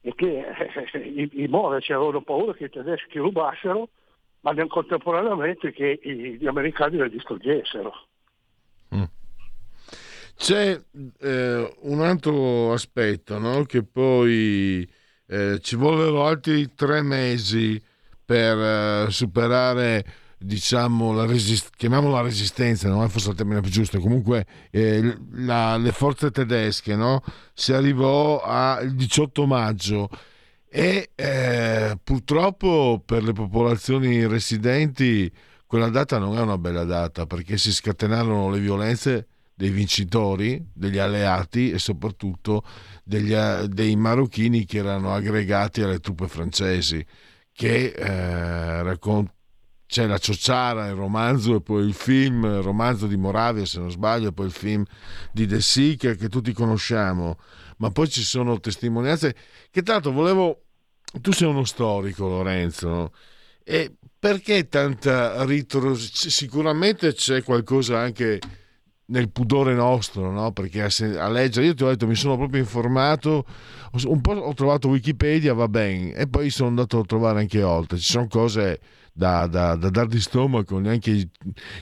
[0.01, 0.45] e che
[0.93, 3.88] eh, i, i monaci avevano paura che i tedeschi rubassero,
[4.41, 7.93] ma contemporaneamente che gli americani le distruggessero.
[8.95, 9.03] Mm.
[10.36, 10.80] C'è
[11.18, 13.64] eh, un altro aspetto no?
[13.64, 14.88] che poi
[15.31, 17.81] eh, ci vollero altri tre mesi
[18.24, 20.05] per eh, superare
[20.37, 25.76] diciamo, la resist- chiamiamola resistenza, non è forse il termine più giusto, comunque eh, la,
[25.76, 27.22] le forze tedesche, no?
[27.53, 30.09] si arrivò al 18 maggio
[30.68, 35.31] e eh, purtroppo per le popolazioni residenti
[35.66, 39.26] quella data non è una bella data perché si scatenarono le violenze
[39.61, 42.64] dei vincitori, degli alleati e soprattutto
[43.04, 47.04] degli, dei marocchini che erano aggregati alle truppe francesi
[47.52, 49.36] che eh, raccontano
[49.84, 53.90] c'è la Ciociara, il romanzo e poi il film, il romanzo di Moravia se non
[53.90, 54.84] sbaglio, e poi il film
[55.32, 57.38] di De Sica che tutti conosciamo,
[57.78, 59.34] ma poi ci sono testimonianze
[59.68, 60.62] che l'altro volevo,
[61.20, 63.12] tu sei uno storico Lorenzo, no?
[63.64, 65.94] e perché tanta ritro...
[65.96, 68.38] Sicuramente c'è qualcosa anche
[69.11, 70.52] nel pudore nostro, no?
[70.52, 73.44] perché a, leggere, io ti ho detto, mi sono proprio informato,
[74.04, 77.98] un po' ho trovato Wikipedia, va bene, e poi sono andato a trovare anche oltre,
[77.98, 78.80] ci sono cose
[79.12, 81.28] da, da, da dar di stomaco, neanche,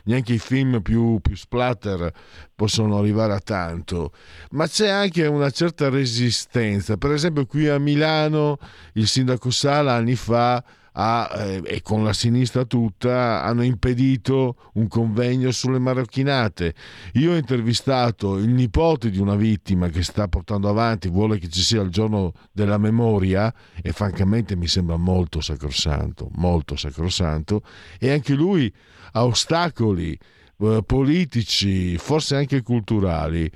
[0.05, 2.11] neanche i film più, più, splatter
[2.55, 4.13] possono arrivare a tanto,
[4.51, 6.97] ma c'è anche una certa resistenza.
[6.97, 8.59] Per esempio qui a Milano
[8.95, 10.65] il sindaco Sala anni fa
[11.01, 16.75] ha, eh, e con la sinistra tutta hanno impedito un convegno sulle marocchinate.
[17.15, 21.63] Io ho intervistato il nipote di una vittima che sta portando avanti, vuole che ci
[21.63, 27.63] sia il giorno della memoria e francamente mi sembra molto sacrosanto, molto sacrosanto
[27.99, 28.73] e anche lui
[29.13, 30.19] ha ostacoli
[30.61, 33.49] eh, politici, forse anche culturali.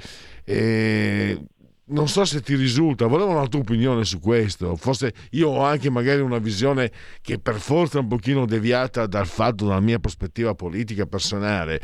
[0.44, 1.46] E
[1.84, 4.76] non so se ti risulta, volevo una tua opinione su questo.
[4.76, 9.26] Forse io ho anche magari una visione che per forza è un pochino deviata dal
[9.26, 11.80] fatto dalla mia prospettiva politica personale,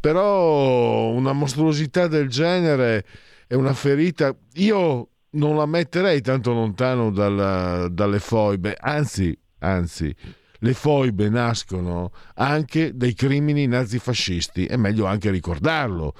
[0.00, 3.04] però una mostruosità del genere
[3.46, 4.34] è una ferita.
[4.54, 10.14] Io non la metterei tanto lontano dalla, dalle foibe, anzi, anzi,
[10.60, 16.14] le foibe nascono anche dai crimini nazifascisti, è meglio anche ricordarlo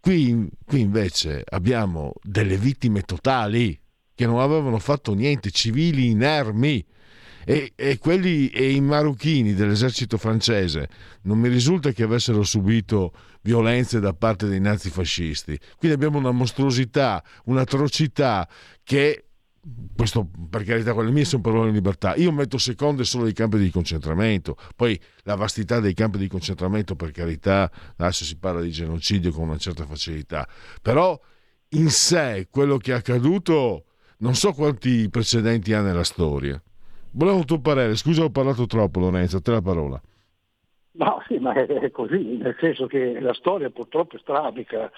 [0.00, 3.78] Qui, qui invece abbiamo delle vittime totali
[4.14, 6.84] che non avevano fatto niente, civili inermi.
[7.44, 10.88] E, e, quelli e i marocchini dell'esercito francese
[11.22, 15.58] non mi risulta che avessero subito violenze da parte dei nazifascisti.
[15.78, 18.46] Quindi abbiamo una mostruosità, un'atrocità
[18.82, 19.27] che
[19.96, 22.14] questo per carità, quelle mie sono parole di libertà.
[22.16, 26.94] Io metto seconde solo i campi di concentramento, poi la vastità dei campi di concentramento,
[26.94, 30.46] per carità, adesso si parla di genocidio con una certa facilità,
[30.80, 31.18] però
[31.70, 33.84] in sé quello che è accaduto
[34.18, 36.60] non so quanti precedenti ha nella storia.
[37.10, 40.00] Volevo un tuo parere, scusa ho parlato troppo Lorenzo, a te la parola.
[40.92, 44.90] No, sì, ma è così, nel senso che la storia purtroppo è strabica,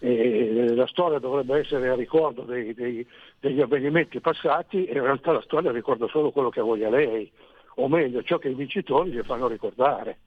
[0.00, 3.04] e la storia dovrebbe essere a ricordo dei, dei,
[3.40, 7.30] degli avvenimenti passati e in realtà la storia ricorda solo quello che voglia lei,
[7.76, 10.18] o meglio ciò che i vincitori gli fanno ricordare.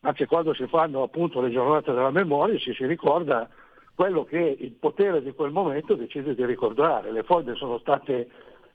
[0.00, 3.48] Anche quando si fanno appunto le giornate della memoria ci si ricorda
[3.94, 7.12] quello che il potere di quel momento decide di ricordare.
[7.12, 8.28] Le foglie sono state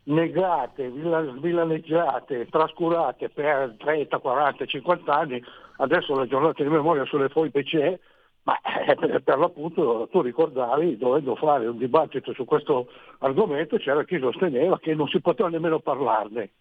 [0.03, 5.43] negate, villaneggiate, trascurate per 30, 40, 50 anni,
[5.77, 7.99] adesso la giornata di memoria sulle foglie c'è
[8.45, 12.87] ma eh, per l'appunto tu ricordavi, dovendo fare un dibattito su questo
[13.19, 16.51] argomento, c'era chi sosteneva che non si poteva nemmeno parlarne.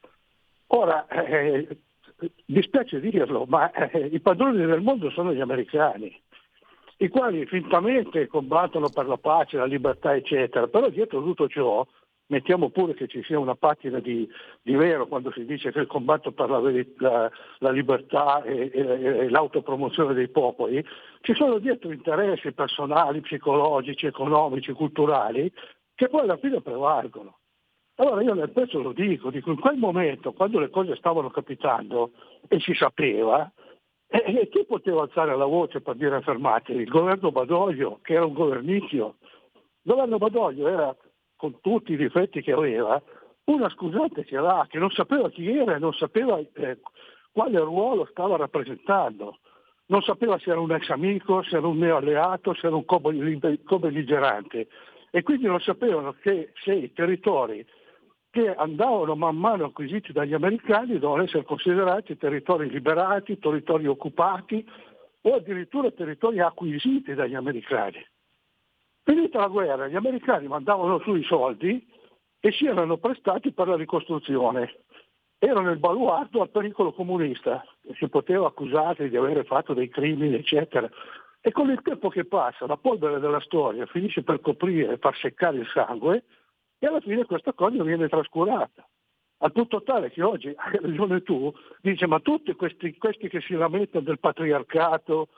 [0.68, 1.78] Ora, eh,
[2.46, 6.14] dispiace dirlo, ma eh, i padroni del mondo sono gli americani,
[6.98, 11.86] i quali fintamente combattono per la pace, la libertà, eccetera, però dietro tutto ciò
[12.26, 14.28] mettiamo pure che ci sia una patina di,
[14.62, 16.60] di vero quando si dice che il combatto per la,
[16.98, 20.84] la, la libertà e, e, e, l'autopromozione dei popoli,
[21.20, 25.52] ci sono dietro interessi personali, psicologici, economici, culturali,
[25.94, 27.38] che poi alla fine prevalgono.
[27.96, 32.10] Allora io nel pezzo lo dico, dico in quel momento, quando le cose stavano capitando
[32.48, 33.50] e si sapeva,
[34.06, 36.82] e, e chi poteva alzare la voce per dire fermatevi?
[36.82, 39.16] Il governo Badoglio, che era un governicchio.
[39.54, 40.96] Il governo Badoglio era,
[41.44, 43.02] con tutti i difetti che aveva,
[43.44, 46.78] una scusante ce l'ha, che non sapeva chi era e non sapeva eh,
[47.32, 49.40] quale ruolo stava rappresentando.
[49.86, 52.86] Non sapeva se era un ex amico, se era un neo alleato, se era un
[52.86, 54.68] co-belligerante.
[55.10, 57.62] E quindi non sapevano che se i territori
[58.30, 64.66] che andavano man mano acquisiti dagli americani devono essere considerati territori liberati, territori occupati
[65.20, 68.02] o addirittura territori acquisiti dagli americani.
[69.04, 71.86] Finita la guerra, gli americani mandavano su i soldi
[72.40, 74.80] e si erano prestati per la ricostruzione.
[75.38, 77.62] Erano il baluardo al pericolo comunista,
[77.98, 80.88] si poteva accusare di aver fatto dei crimini, eccetera.
[81.42, 85.14] E con il tempo che passa, la polvere della storia finisce per coprire e far
[85.18, 86.24] seccare il sangue,
[86.78, 88.88] e alla fine questa cosa viene trascurata.
[89.38, 91.52] Al punto tale che oggi, hai ragione tu,
[91.82, 95.28] dice ma tutti questi, questi che si lamentano del patriarcato,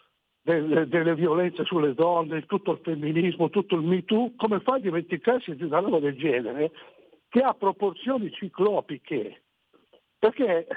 [0.46, 4.78] delle, delle, violenze sulle donne, tutto il femminismo, tutto il Me Too, come fa a
[4.78, 6.70] dimenticarsi di una roba del genere
[7.28, 9.42] che ha proporzioni ciclopiche?
[10.16, 10.68] Perché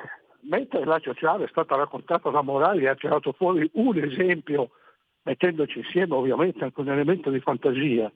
[0.41, 4.72] mentre la sociale è stata raccontata da Morali e ha tirato fuori un esempio,
[5.22, 8.11] mettendoci insieme ovviamente anche un elemento di fantasia,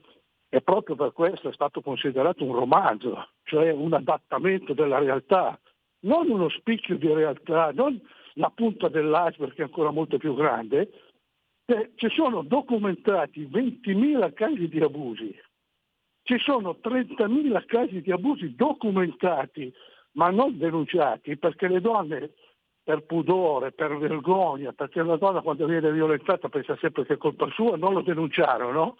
[0.49, 5.59] e proprio per questo è stato considerato un romanzo, cioè un adattamento della realtà,
[6.01, 8.01] non uno spicchio di realtà, non
[8.35, 10.89] la punta dell'iceberg che è ancora molto più grande.
[11.65, 15.33] Eh, ci sono documentati 20.000 casi di abusi,
[16.23, 19.73] ci sono 30.000 casi di abusi documentati
[20.13, 22.31] ma non denunciati perché le donne
[22.83, 27.49] per pudore, per vergogna, perché una donna quando viene violentata pensa sempre che è colpa
[27.51, 28.97] sua, non lo denunciarono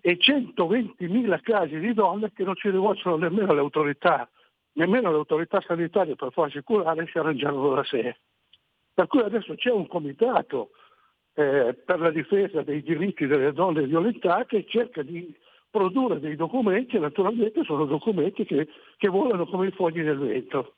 [0.00, 4.28] e 120.000 casi di donne che non ci rivolgono nemmeno le autorità,
[4.74, 8.16] nemmeno le autorità sanitarie per farsi curare si arrangiano da sé.
[8.94, 10.70] Per cui adesso c'è un comitato
[11.38, 15.34] eh, per la difesa dei diritti delle donne violentate cerca di
[15.70, 18.66] produrre dei documenti e naturalmente sono documenti che,
[18.96, 20.76] che volano come i fogli del vento.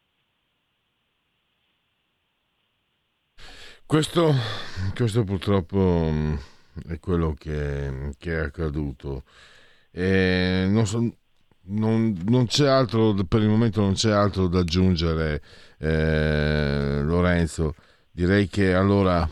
[3.86, 4.32] Questo,
[4.94, 6.10] questo purtroppo
[6.88, 9.22] è quello che, che è accaduto.
[9.92, 10.98] E non, so,
[11.66, 15.40] non, non, c'è altro, per il momento non c'è altro da aggiungere,
[15.78, 17.74] eh, Lorenzo.
[18.10, 19.26] Direi che allora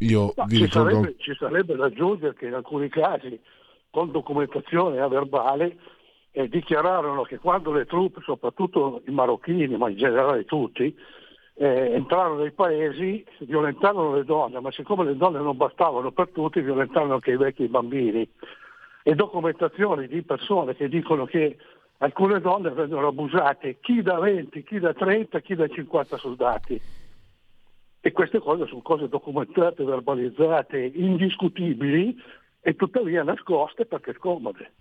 [0.00, 0.90] io no, vi ci ricordo...
[0.90, 3.38] Sarebbe, ci sarebbe da aggiungere che in alcuni casi,
[3.90, 5.76] con documentazione a verbale,
[6.32, 10.94] eh, dichiararono che quando le truppe, soprattutto i marocchini, ma in generale tutti,
[11.54, 16.60] eh, entrarono nei paesi, violentarono le donne, ma siccome le donne non bastavano per tutti,
[16.60, 18.26] violentarono anche i vecchi bambini.
[19.02, 21.56] E documentazioni di persone che dicono che
[21.98, 26.80] alcune donne vengono abusate, chi da 20, chi da 30, chi da 50 soldati.
[28.00, 32.16] E queste cose sono cose documentate, verbalizzate, indiscutibili
[32.60, 34.72] e tuttavia nascoste perché scomode.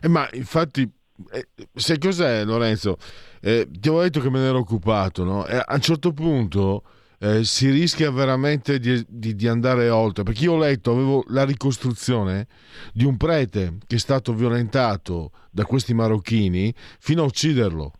[0.00, 0.90] Eh, ma infatti
[1.30, 2.96] eh, sai cos'è Lorenzo?
[3.40, 5.46] Eh, ti avevo detto che me ne ero occupato, no?
[5.46, 6.82] E a un certo punto
[7.18, 11.44] eh, si rischia veramente di, di, di, andare oltre, perché io ho letto, avevo la
[11.44, 12.46] ricostruzione
[12.92, 17.92] di un prete che è stato violentato da questi marocchini fino a ucciderlo.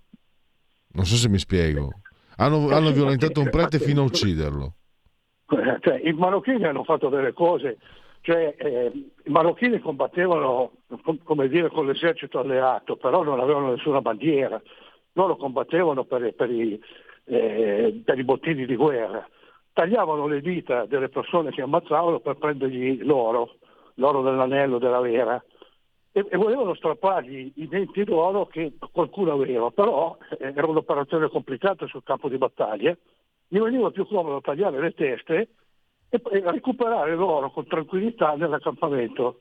[0.94, 2.00] Non so se mi spiego.
[2.36, 4.72] Hanno, hanno violentato un prete fino a ucciderlo.
[5.80, 7.78] Cioè, I marocchini hanno fatto delle cose
[8.24, 8.90] cioè, eh,
[9.24, 10.72] I marocchini combattevano
[11.24, 14.60] come dire, con l'esercito alleato, però non avevano nessuna bandiera.
[15.12, 16.80] Loro combattevano per, per, i,
[17.24, 19.28] eh, per i bottini di guerra.
[19.74, 23.56] Tagliavano le dita delle persone che ammazzavano per prendergli l'oro,
[23.96, 25.44] l'oro dell'anello della vera.
[26.16, 31.88] E, e volevano strappargli i denti d'oro che qualcuno aveva, però eh, era un'operazione complicata
[31.88, 32.96] sul campo di battaglia.
[33.48, 35.48] Gli veniva più comodo tagliare le teste
[36.08, 39.40] e recuperare l'oro con tranquillità nell'accampamento.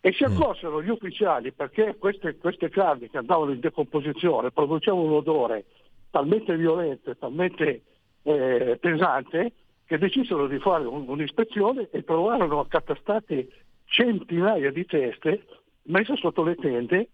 [0.00, 0.32] E si mm.
[0.32, 5.66] accorsero gli ufficiali perché queste, queste carni che andavano in decomposizione producevano un odore
[6.10, 7.82] talmente violento e talmente
[8.22, 9.52] eh, pesante
[9.84, 13.48] che decisero di fare un, un'ispezione e trovarono accatastate
[13.84, 15.44] centinaia di teste
[15.86, 17.08] messe sotto le tende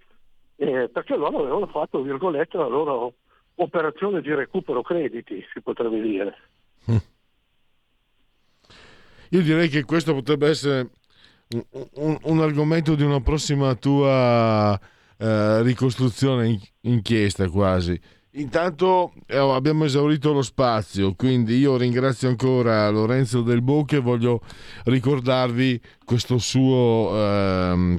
[0.57, 3.14] eh, perché loro avevano fatto, virgolette, la loro
[3.57, 6.37] operazione di recupero crediti, si potrebbe dire.
[6.91, 6.97] Mm.
[9.31, 10.91] Io direi che questo potrebbe essere
[11.55, 14.79] un, un, un argomento di una prossima tua
[15.16, 17.99] eh, ricostruzione, in, inchiesta quasi.
[18.35, 24.41] Intanto eh, abbiamo esaurito lo spazio, quindi io ringrazio ancora Lorenzo Del Bocche e voglio
[24.85, 27.99] ricordarvi questo suo, eh,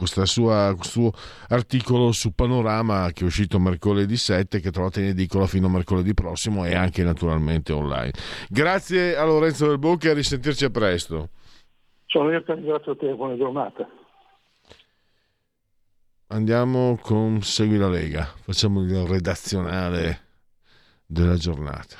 [0.00, 1.12] questo suo
[1.48, 6.14] articolo su Panorama che è uscito mercoledì 7 che trovate in edicola fino a mercoledì
[6.14, 8.12] prossimo e anche naturalmente online.
[8.48, 11.28] Grazie a Lorenzo del Bocca e a risentirci a presto.
[12.06, 13.86] Sono io che ringrazio te, buona giornata.
[16.28, 20.20] Andiamo con Segui la Lega, facciamo il redazionale
[21.04, 21.96] della giornata.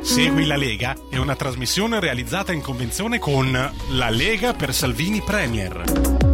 [0.00, 6.27] Segui la Lega è una trasmissione realizzata in convenzione con La Lega per Salvini Premier.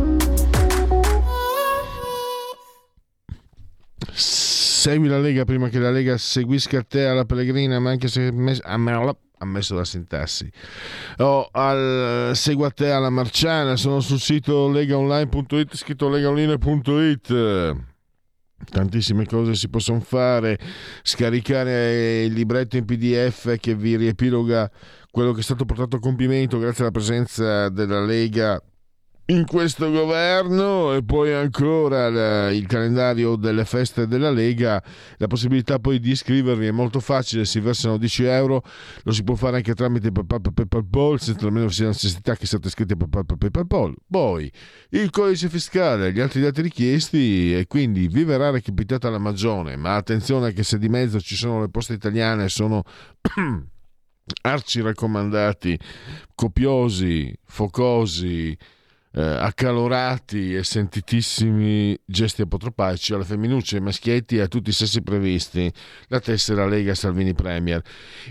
[4.12, 8.32] Segui la Lega prima che la Lega seguisca te alla Pellegrina, ma anche se
[9.38, 10.50] ammesso la sintassi.
[11.18, 17.92] Oh, al, segua te alla Marciana, sono sul sito legaonline.it, scritto legaonline.it
[18.64, 20.59] tantissime cose si possono fare,
[21.02, 24.70] scaricare il libretto in PDF che vi riepiloga
[25.11, 28.61] quello che è stato portato a compimento grazie alla presenza della Lega
[29.27, 34.83] in questo governo e poi ancora la, il calendario delle feste della Lega,
[35.16, 38.62] la possibilità poi di iscrivervi è molto facile, si versano 10 euro,
[39.03, 43.37] lo si può fare anche tramite PayPal, senza almeno sia necessità che siate iscritti a
[43.51, 43.95] PayPal.
[44.07, 44.53] Poi
[44.91, 49.95] il codice fiscale, gli altri dati richiesti e quindi vi verrà recapitata la magione, ma
[49.95, 52.83] attenzione che se di mezzo ci sono le poste italiane sono
[54.43, 55.79] arci raccomandati,
[56.35, 58.57] copiosi, focosi,
[59.17, 65.03] eh, accalorati e sentitissimi gesti apotropaici alle femminucce, ai maschietti e a tutti i sessi
[65.03, 65.73] previsti.
[66.09, 67.81] La tessera Lega Salvini Premier.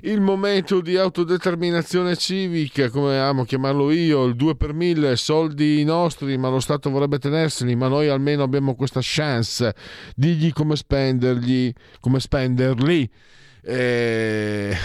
[0.01, 6.37] Il momento di autodeterminazione civica, come amo chiamarlo io, il 2 per 1000, soldi nostri,
[6.37, 9.73] ma lo Stato vorrebbe tenerseli, ma noi almeno abbiamo questa chance.
[10.15, 13.09] Digli come spenderli, come spenderli.
[13.65, 14.77] Eh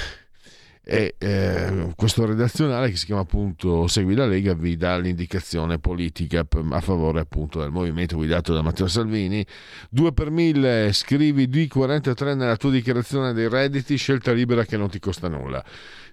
[0.90, 6.46] e eh, questo redazionale che si chiama appunto Segui la Lega vi dà l'indicazione politica
[6.48, 9.44] a favore appunto del movimento guidato da Matteo Salvini.
[9.90, 14.98] 2 per 1000 scrivi D43 nella tua dichiarazione dei redditi scelta libera che non ti
[14.98, 15.62] costa nulla.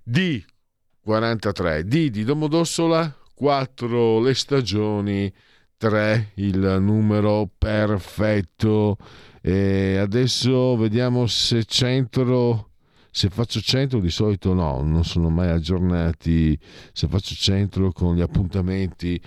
[0.06, 5.34] D43 D di Domodossola 4 le stagioni
[5.78, 8.98] 3 il numero perfetto.
[9.42, 12.72] E adesso vediamo se centro
[13.16, 16.60] se faccio centro di solito no, non sono mai aggiornati,
[16.92, 19.18] se faccio centro con gli appuntamenti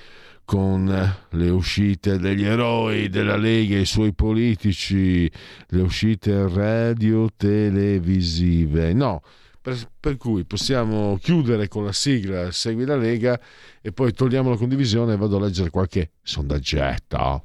[0.44, 5.26] con le uscite degli eroi della Lega e i suoi politici,
[5.68, 8.92] le uscite radio-televisive.
[8.92, 9.22] No,
[9.62, 13.40] per, cui possiamo chiudere con la sigla Segui la Lega
[13.80, 17.40] e poi togliamo la condivisione e vado a leggere qualche sondaggetto.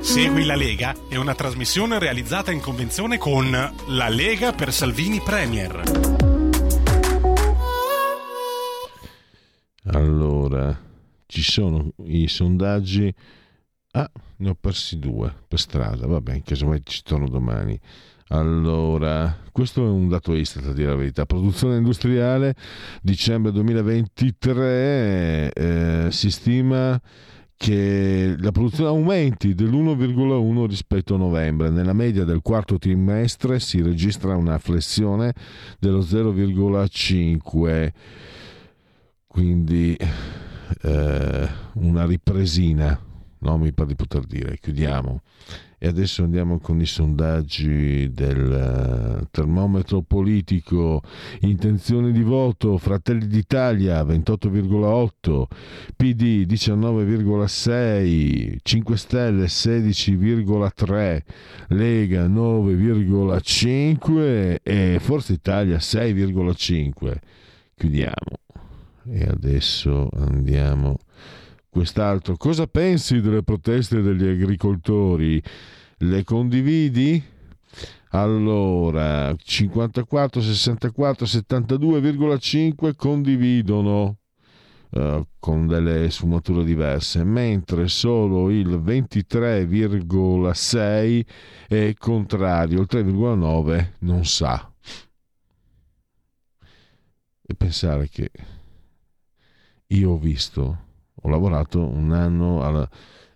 [0.00, 5.82] Segui la Lega è una trasmissione realizzata in convenzione con La Lega per Salvini Premier.
[9.86, 10.78] Allora,
[11.26, 13.12] ci sono i sondaggi.
[13.92, 16.06] Ah, ne ho persi due per strada.
[16.06, 17.78] Vabbè, in caso mai ci torno domani.
[18.28, 21.26] Allora, questo è un dato Istat a dire la verità.
[21.26, 22.54] Produzione industriale,
[23.02, 27.00] dicembre 2023, eh, si stima
[27.58, 31.70] che la produzione aumenti dell'1,1 rispetto a novembre.
[31.70, 35.34] Nella media del quarto trimestre si registra una flessione
[35.80, 37.92] dello 0,5,
[39.26, 39.96] quindi
[40.82, 42.98] eh, una ripresina,
[43.40, 43.58] no?
[43.58, 44.56] mi pare di poter dire.
[44.60, 45.20] Chiudiamo.
[45.80, 51.02] E adesso andiamo con i sondaggi del eh, termometro politico.
[51.42, 55.44] Intenzioni di voto: Fratelli d'Italia 28,8,
[55.94, 61.22] PD 19,6, 5 Stelle 16,3,
[61.68, 67.14] Lega 9,5 e Forza Italia 6,5.
[67.76, 68.14] Chiudiamo.
[69.10, 70.98] E adesso andiamo
[71.68, 72.36] quest'altro.
[72.36, 75.42] Cosa pensi delle proteste degli agricoltori?
[75.98, 77.22] Le condividi?
[78.10, 84.16] Allora, 54, 64, 72,5 condividono
[84.90, 91.26] uh, con delle sfumature diverse, mentre solo il 23,6
[91.68, 94.72] è contrario, il 3,9 non sa.
[97.50, 98.30] E pensare che
[99.88, 100.87] io ho visto
[101.20, 102.88] ho lavorato un anno alla,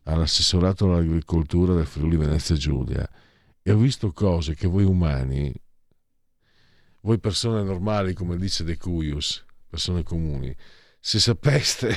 [0.05, 3.09] all'assessorato all'agricoltura del Friuli Venezia Giulia
[3.63, 5.53] e ho visto cose che voi umani,
[7.03, 10.55] voi persone normali, come dice De Cuius, persone comuni,
[10.99, 11.97] se sapeste,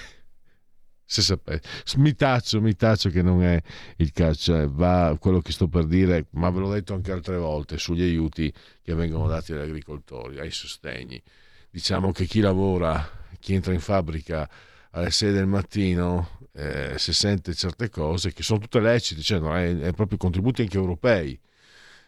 [1.04, 3.62] se sapeste, mi taccio, mi taccio che non è
[3.98, 7.78] il calcio, va quello che sto per dire, ma ve l'ho detto anche altre volte
[7.78, 11.22] sugli aiuti che vengono dati agli agricoltori, ai sostegni.
[11.70, 14.50] Diciamo che chi lavora, chi entra in fabbrica,
[14.96, 19.56] alle 6 del mattino eh, si sente certe cose che sono tutte lecite, cioè no,
[19.56, 21.38] è, è, proprio contributi anche europei,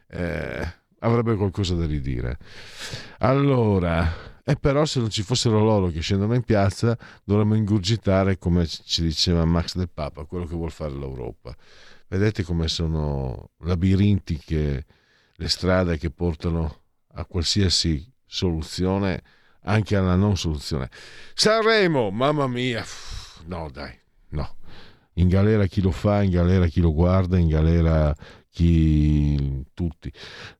[0.07, 2.37] eh, avrebbe qualcosa da ridire.
[3.19, 8.65] Allora, e però se non ci fossero loro che scendono in piazza dovremmo ingurgitare, come
[8.65, 11.53] ci diceva Max del Papa, quello che vuole fare l'Europa.
[12.07, 14.85] Vedete come sono labirintiche
[15.35, 16.83] le strade che portano
[17.15, 19.21] a qualsiasi soluzione,
[19.67, 20.89] anche alla non soluzione.
[21.33, 22.83] Sanremo, mamma mia,
[23.45, 23.93] no dai,
[24.29, 24.55] no.
[25.13, 28.15] In galera chi lo fa, in galera chi lo guarda, in galera
[28.49, 30.11] chi tutti.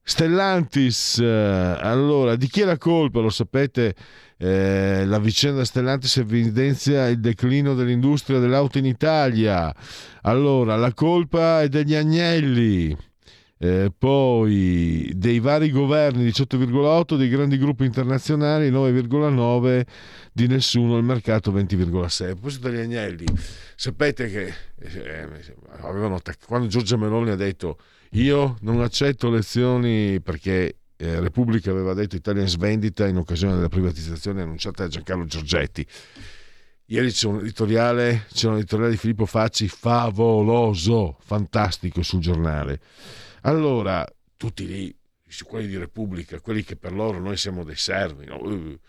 [0.03, 3.19] Stellantis, eh, allora, di chi è la colpa?
[3.21, 3.95] Lo sapete,
[4.37, 9.73] eh, la vicenda Stellantis evidenzia il declino dell'industria dell'auto in Italia.
[10.23, 12.95] Allora, la colpa è degli agnelli.
[13.59, 19.83] Eh, poi dei vari governi 18,8 dei grandi gruppi internazionali 9,9
[20.31, 23.25] di nessuno il mercato 20,6 a proposito degli agnelli
[23.75, 25.27] sapete che eh,
[25.81, 27.79] avevano, quando Giorgia Meloni ha detto
[28.11, 33.69] io non accetto lezioni perché eh, Repubblica aveva detto Italia in svendita in occasione della
[33.69, 35.83] privatizzazione annunciata da Giancarlo Giorgetti
[36.89, 42.79] Ieri c'è un editoriale, c'è un editoriale di Filippo Facci favoloso, fantastico sul giornale.
[43.41, 44.07] Allora,
[44.37, 44.97] tutti lì,
[45.43, 48.37] quelli di Repubblica, quelli che per loro noi siamo dei servi, no?
[48.41, 48.79] Uh,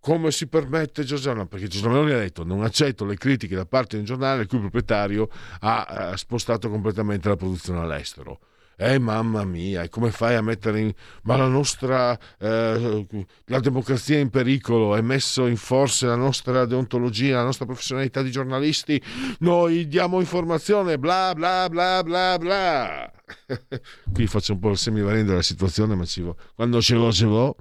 [0.00, 1.46] come si permette Giorgiano?
[1.46, 4.48] Perché Giorgiano Meloni ha detto non accetto le critiche da parte di un giornale il
[4.48, 5.30] cui proprietario
[5.60, 8.38] ha spostato completamente la produzione all'estero.
[8.78, 10.92] Eh mamma mia, e come fai a mettere in...
[11.22, 12.18] Ma la nostra...
[12.38, 13.06] Eh,
[13.46, 18.20] la democrazia è in pericolo, è messo in forza la nostra deontologia, la nostra professionalità
[18.20, 19.02] di giornalisti,
[19.38, 23.12] noi diamo informazione, bla bla bla bla bla.
[24.12, 26.36] Qui faccio un po' il semivarendo della situazione, ma ci vo...
[26.54, 27.56] quando ce l'ho ce l'ho.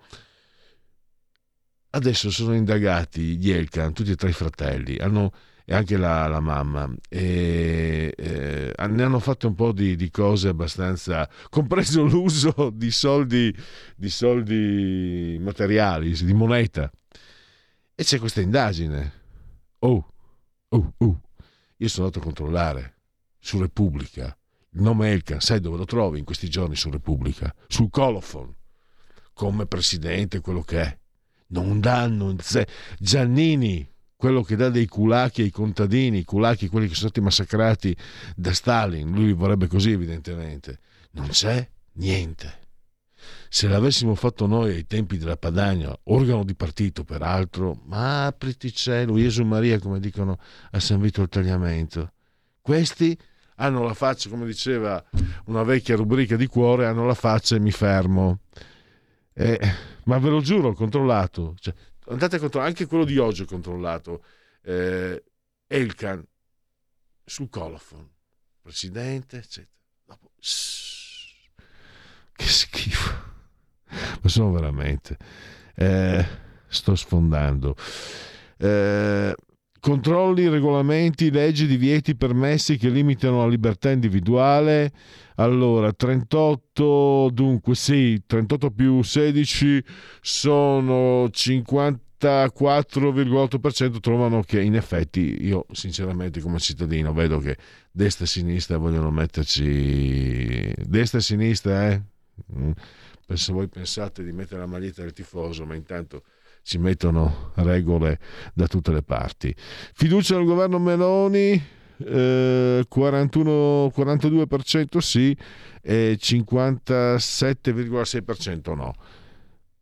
[1.91, 5.31] Adesso sono indagati gli Elkan, tutti e tre i fratelli, hanno,
[5.67, 10.49] e anche la, la mamma, e, e, ne hanno fatto un po' di, di, cose
[10.49, 13.53] abbastanza, compreso l'uso di soldi,
[13.95, 16.91] di soldi materiali, di moneta.
[17.95, 19.23] E c'è questa indagine.
[19.79, 20.07] Oh,
[20.69, 21.21] oh, oh.
[21.77, 22.93] Io sono andato a controllare
[23.39, 24.37] su Repubblica.
[24.71, 27.53] Il nome Elkan, sai dove lo trovi in questi giorni su Repubblica?
[27.67, 28.53] Sul colophon,
[29.33, 30.97] come presidente, quello che è
[31.47, 32.35] non danno
[32.99, 37.95] Giannini quello che dà dei culacchi ai contadini, i culacchi quelli che sono stati massacrati
[38.35, 40.79] da Stalin, lui li vorrebbe così evidentemente.
[41.11, 42.63] Non c'è niente.
[43.49, 49.15] Se l'avessimo fatto noi ai tempi della Padania, organo di partito peraltro, ma apriti cielo,
[49.15, 50.37] Gesù Maria, come dicono
[50.71, 52.11] a San Vito il tagliamento.
[52.61, 53.17] Questi
[53.55, 55.03] hanno la faccia, come diceva
[55.45, 58.39] una vecchia rubrica di cuore, hanno la faccia e mi fermo.
[59.33, 59.59] Eh,
[60.05, 61.55] ma ve lo giuro, ho controllato.
[61.59, 61.73] Cioè,
[62.07, 64.23] andate a controllare, anche quello di oggi ho controllato.
[64.61, 65.23] Eh,
[65.67, 66.25] Elkan
[67.23, 68.07] sul colophon,
[68.61, 69.73] presidente, eccetera.
[70.05, 70.31] Dopo,
[72.33, 73.33] che schifo.
[74.21, 75.17] Ma sono veramente.
[75.75, 76.25] Eh,
[76.67, 77.75] sto sfondando.
[78.57, 79.35] Eh,
[79.85, 84.91] controlli, regolamenti, leggi, divieti, permessi che limitano la libertà individuale.
[85.35, 89.83] Allora, 38, dunque sì, 38 più 16
[90.21, 97.55] sono 54,8% trovano che in effetti io sinceramente come cittadino vedo che
[97.91, 102.01] destra e sinistra vogliono metterci destra e sinistra eh
[102.57, 102.71] mm.
[103.35, 106.23] se voi pensate di mettere la maglietta del tifoso ma intanto
[106.65, 108.19] ci mettono regole
[108.55, 109.55] da tutte le parti.
[109.55, 111.63] Fiducia nel governo Meloni,
[111.97, 115.37] eh, 41, 42% sì
[115.81, 118.95] e 57,6% no.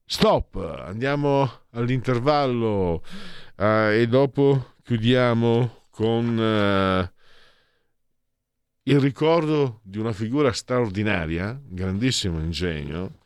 [0.03, 0.55] Stop,
[0.85, 3.01] andiamo all'intervallo
[3.55, 7.13] eh, e dopo chiudiamo con eh,
[8.83, 13.21] il ricordo di una figura straordinaria, grandissimo ingegno,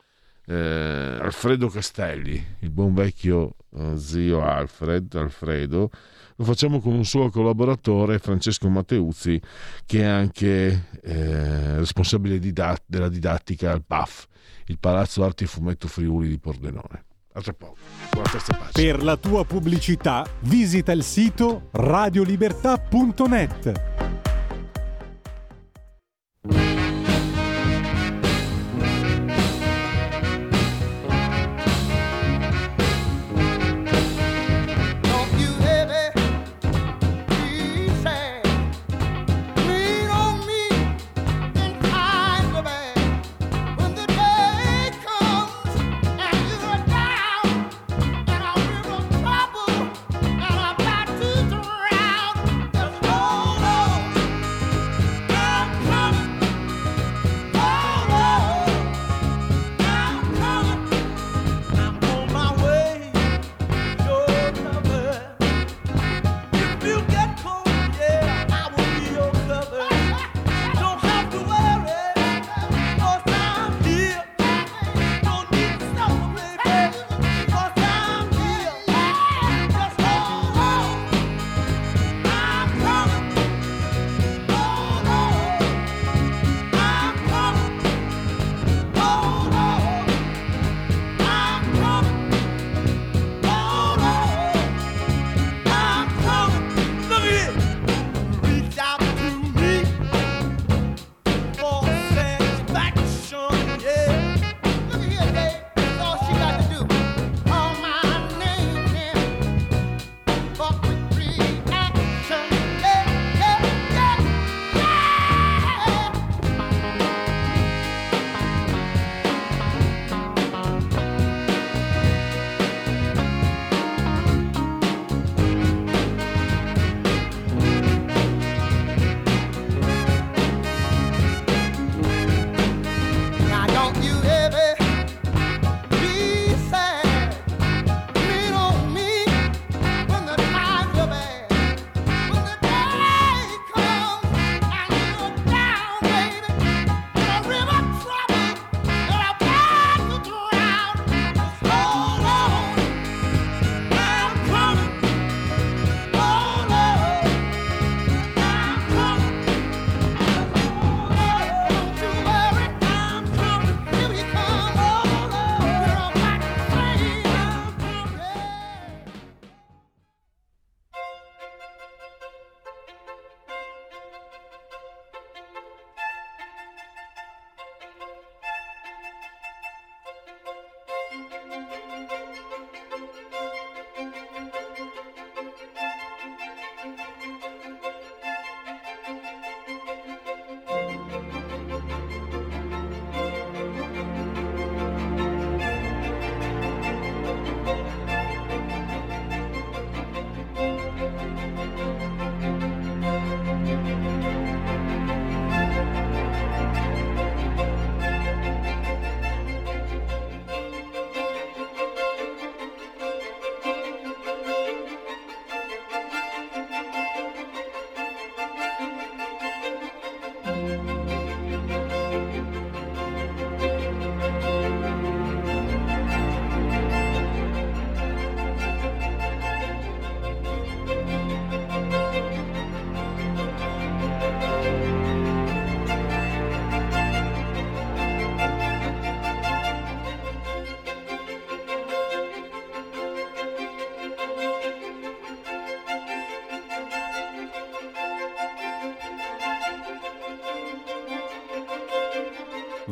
[0.48, 5.90] eh, Alfredo Castelli, il buon vecchio eh, zio Alfred, Alfredo,
[6.36, 9.40] lo facciamo con un suo collaboratore, Francesco Matteuzzi,
[9.84, 14.26] che è anche eh, responsabile didat- della didattica al PAF,
[14.66, 17.04] il Palazzo Arti e Fumetto Friuli di Pordenone.
[17.32, 17.76] A tra poco,
[18.72, 24.07] Per la tua pubblicità visita il sito radiolibertà.net.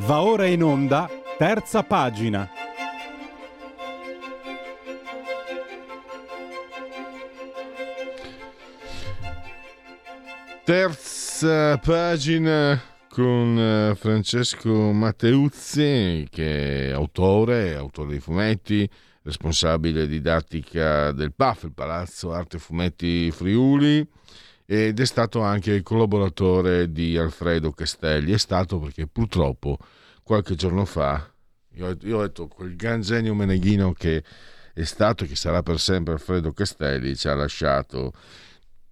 [0.07, 2.49] Va ora in onda, terza pagina.
[10.63, 18.89] Terza pagina con eh, Francesco Matteuzzi, che è autore, autore di fumetti,
[19.25, 24.09] responsabile didattica del PAF, il Palazzo Arte Fumetti Friuli,
[24.67, 28.33] ed è stato anche collaboratore di Alfredo Castelli.
[28.33, 29.79] È stato perché purtroppo
[30.23, 31.33] qualche giorno fa,
[31.75, 34.25] io, io ho detto quel gran genio meneghino che
[34.75, 38.13] è stato e che sarà per sempre Alfredo Castelli, ci ha lasciato.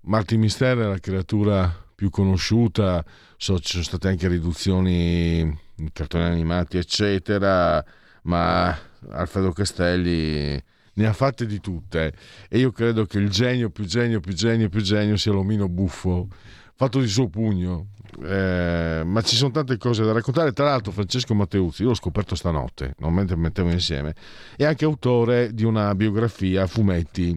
[0.02, 3.04] Martin Mister è la creatura più conosciuta,
[3.36, 7.84] so, ci sono state anche riduzioni in cartoni animati, eccetera,
[8.22, 8.78] ma
[9.10, 10.62] Alfredo Castelli
[10.94, 12.12] ne ha fatte di tutte.
[12.48, 16.28] E io credo che il genio più genio più genio più genio sia l'omino buffo
[16.74, 17.88] fatto di suo pugno.
[18.22, 20.52] Eh, ma ci sono tante cose da raccontare.
[20.52, 24.14] Tra l'altro Francesco Matteuzzi io l'ho scoperto stanotte non mentre mettevo insieme
[24.56, 27.36] è anche autore di una biografia a fumetti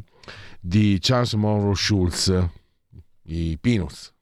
[0.60, 2.32] di Charles Monroe Schulz
[3.24, 4.14] i Peanuts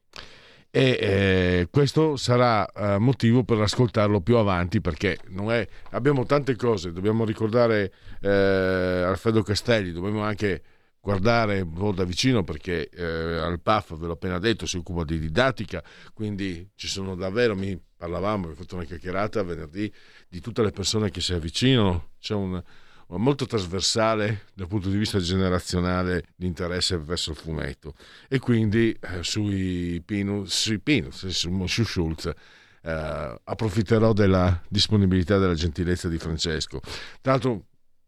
[0.76, 5.18] e eh, questo sarà eh, motivo per ascoltarlo più avanti perché
[5.50, 10.62] è, abbiamo tante cose, dobbiamo ricordare eh, Alfredo Castelli, dobbiamo anche
[11.00, 15.06] guardare un po' da vicino perché eh, al PAF, ve l'ho appena detto, si occupa
[15.06, 15.82] di didattica,
[16.14, 19.90] quindi ci sono davvero, mi parlavamo, abbiamo fatto una chiacchierata venerdì
[20.28, 22.62] di tutte le persone che si avvicinano, c'è un,
[23.10, 27.93] molto trasversale dal punto di vista generazionale di interesse verso il fumetto
[28.28, 35.39] e quindi eh, sui Pinus, sui Pinus su, su Schulz eh, approfitterò della disponibilità e
[35.39, 36.80] della gentilezza di Francesco.
[37.22, 37.62] Tra l'altro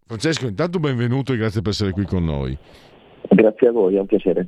[0.06, 2.58] Francesco intanto benvenuto e grazie per essere qui con noi.
[3.30, 4.48] Grazie a voi, è un piacere.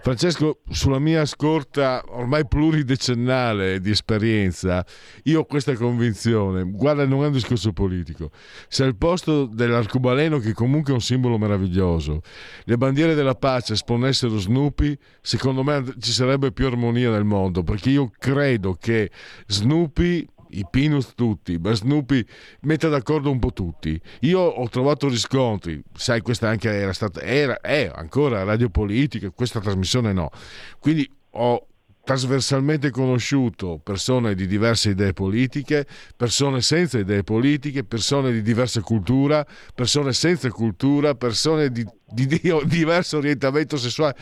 [0.00, 4.84] Francesco, sulla mia scorta ormai pluridecennale di esperienza,
[5.24, 8.30] io ho questa convinzione, guarda non è un discorso politico,
[8.68, 12.20] se al posto dell'arcobaleno che comunque è un simbolo meraviglioso,
[12.64, 17.90] le bandiere della pace esponessero Snoopy, secondo me ci sarebbe più armonia nel mondo, perché
[17.90, 19.10] io credo che
[19.46, 22.24] Snoopy i Peanuts tutti, ma Snoopy
[22.62, 24.00] mette d'accordo un po' tutti.
[24.20, 29.60] Io ho trovato riscontri, sai, questa anche era stata, era, è ancora radio politica, questa
[29.60, 30.30] trasmissione no.
[30.78, 31.66] Quindi ho
[32.06, 35.84] trasversalmente conosciuto persone di diverse idee politiche,
[36.16, 39.44] persone senza idee politiche, persone di diversa cultura,
[39.74, 44.16] persone senza cultura, persone di, di, di diverso orientamento sessuale.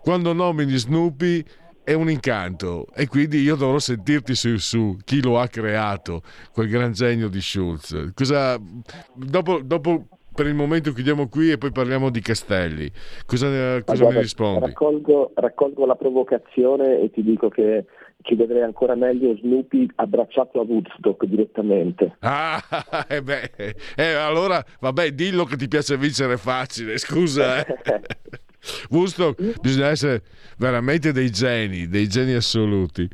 [0.00, 1.44] Quando nomini Snoopy
[1.86, 6.22] è un incanto e quindi io dovrò sentirti su, su chi lo ha creato,
[6.52, 8.10] quel gran genio di Schulz.
[8.12, 8.58] Cosa,
[9.14, 12.90] dopo, dopo per il momento chiudiamo qui e poi parliamo di Castelli.
[13.24, 13.46] Cosa,
[13.84, 14.66] cosa allora, mi rispondi?
[14.66, 17.84] Raccolgo, raccolgo, la provocazione e ti dico che
[18.22, 22.16] ci vedrei ancora meglio Snoopy abbracciato a Woodstock direttamente.
[22.20, 22.60] Ah,
[23.08, 23.50] eh beh,
[23.96, 27.64] eh, allora vabbè, dillo che ti piace vincere facile, scusa.
[27.64, 28.00] Eh.
[28.90, 30.22] Woodstock bisogna essere
[30.58, 33.08] veramente dei geni, dei geni assoluti.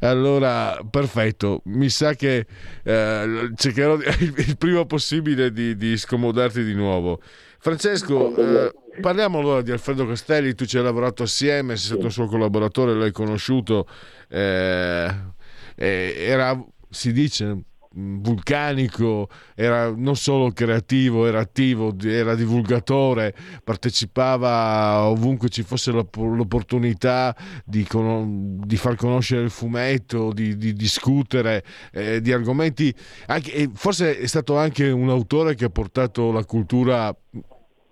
[0.00, 2.46] Allora, perfetto, mi sa che
[2.82, 4.04] eh, cercherò il,
[4.46, 7.20] il, prima possibile di, di, scomodarti di nuovo.
[7.60, 12.12] Francesco, eh, parliamo allora di Alfredo Castelli, tu ci hai lavorato assieme, sei stato un
[12.12, 13.86] suo collaboratore, l'hai conosciuto,
[14.28, 15.14] eh,
[15.74, 17.64] era, si dice,
[17.98, 27.86] vulcanico, era non solo creativo, era attivo, era divulgatore, partecipava ovunque ci fosse l'opportunità di,
[28.64, 32.94] di far conoscere il fumetto, di, di discutere eh, di argomenti.
[33.26, 37.14] Anche, forse è stato anche un autore che ha portato la cultura,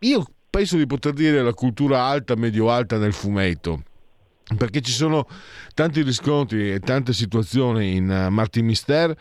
[0.01, 3.83] io penso di poter dire la cultura alta, medio-alta nel fumetto
[4.55, 5.27] perché ci sono
[5.75, 9.15] tanti riscontri e tante situazioni in uh, Martin Mister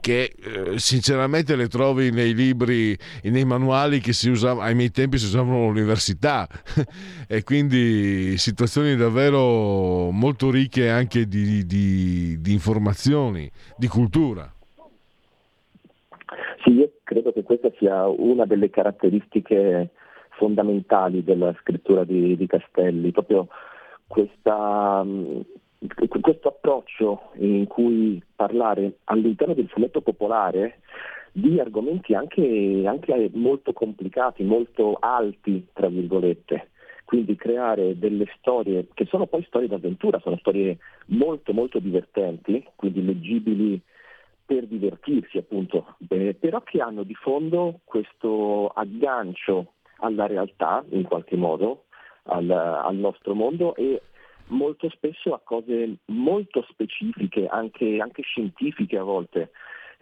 [0.00, 4.90] che eh, sinceramente le trovi nei libri e nei manuali che si usavano ai miei
[4.90, 6.48] tempi si usavano all'università
[7.28, 14.50] e quindi situazioni davvero molto ricche anche di, di, di informazioni, di cultura.
[16.64, 19.90] Sì, io credo che questa sia una delle caratteristiche
[20.30, 23.48] fondamentali della scrittura di, di Castelli, proprio
[24.10, 25.06] questa,
[26.20, 30.80] questo approccio in cui parlare all'interno del fumetto popolare
[31.30, 36.70] di argomenti anche, anche molto complicati, molto alti, tra virgolette.
[37.04, 43.04] Quindi creare delle storie che sono poi storie d'avventura, sono storie molto molto divertenti, quindi
[43.04, 43.80] leggibili
[44.44, 51.36] per divertirsi appunto, eh, però che hanno di fondo questo aggancio alla realtà in qualche
[51.36, 51.84] modo,
[52.24, 54.02] al, al nostro mondo e
[54.46, 59.50] molto spesso a cose molto specifiche, anche, anche scientifiche a volte.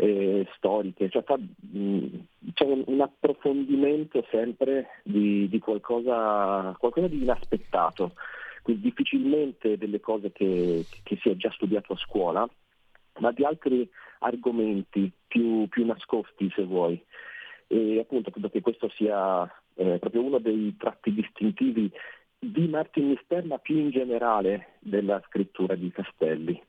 [0.01, 2.07] eh, storiche, cioè, fa, mh,
[2.55, 8.13] c'è un, un, approfondimento sempre di, di qualcosa, qualcosa, di inaspettato,
[8.63, 12.49] quindi difficilmente delle cose che, che, si è già studiato a scuola,
[13.19, 13.91] ma di altri
[14.21, 17.03] argomenti più, più nascosti se vuoi.
[17.67, 21.91] E appunto credo che questo sia eh, proprio uno dei tratti distintivi
[22.39, 26.61] di Martin Mister, ma più in generale della scrittura di Castelli.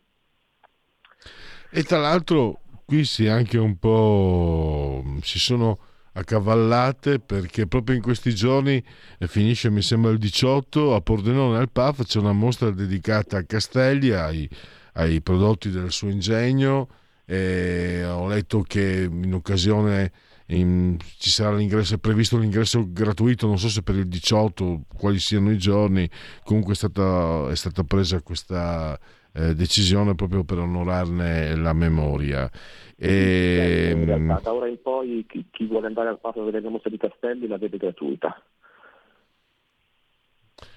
[1.71, 5.77] E tra l'altro qui si è anche un po' si sono
[6.13, 8.83] accavallate perché proprio in questi giorni
[9.19, 13.43] eh, finisce mi sembra il 18 a Pordenone al PAF c'è una mostra dedicata a
[13.43, 14.49] Castelli ai,
[14.93, 16.87] ai prodotti del suo ingegno
[17.25, 20.11] e ho letto che in occasione
[20.49, 25.19] in, ci sarà l'ingresso, è previsto l'ingresso gratuito, non so se per il 18, quali
[25.19, 26.09] siano i giorni,
[26.43, 28.99] comunque è stata, è stata presa questa
[29.33, 32.49] eh, decisione proprio per onorarne la memoria.
[32.95, 36.89] E, in realtà, da ora in poi chi, chi vuole andare al Parco delle Mostre
[36.89, 38.41] di Castelli la vede gratuita.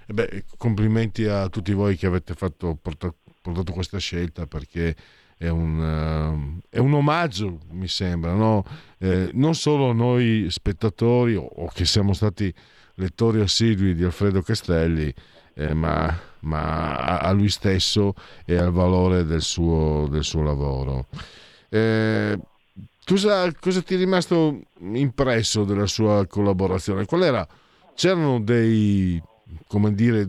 [0.07, 4.95] E beh, complimenti a tutti voi che avete fatto, portato, portato questa scelta perché
[5.43, 8.65] è un, uh, è un, omaggio, mi sembra, no?
[8.99, 12.55] eh, non solo noi spettatori o, o, che siamo stati
[12.95, 15.13] lettori assidui di Alfredo Castelli,
[15.55, 18.15] eh, ma, ma a, a, lui stesso
[18.45, 21.07] e al valore del suo, del suo lavoro.
[21.69, 22.39] Eh,
[23.05, 27.05] cosa, cosa, ti è rimasto impresso della sua collaborazione?
[27.05, 27.45] Qual era?
[27.97, 29.21] C'erano dei,
[29.67, 30.29] come dire,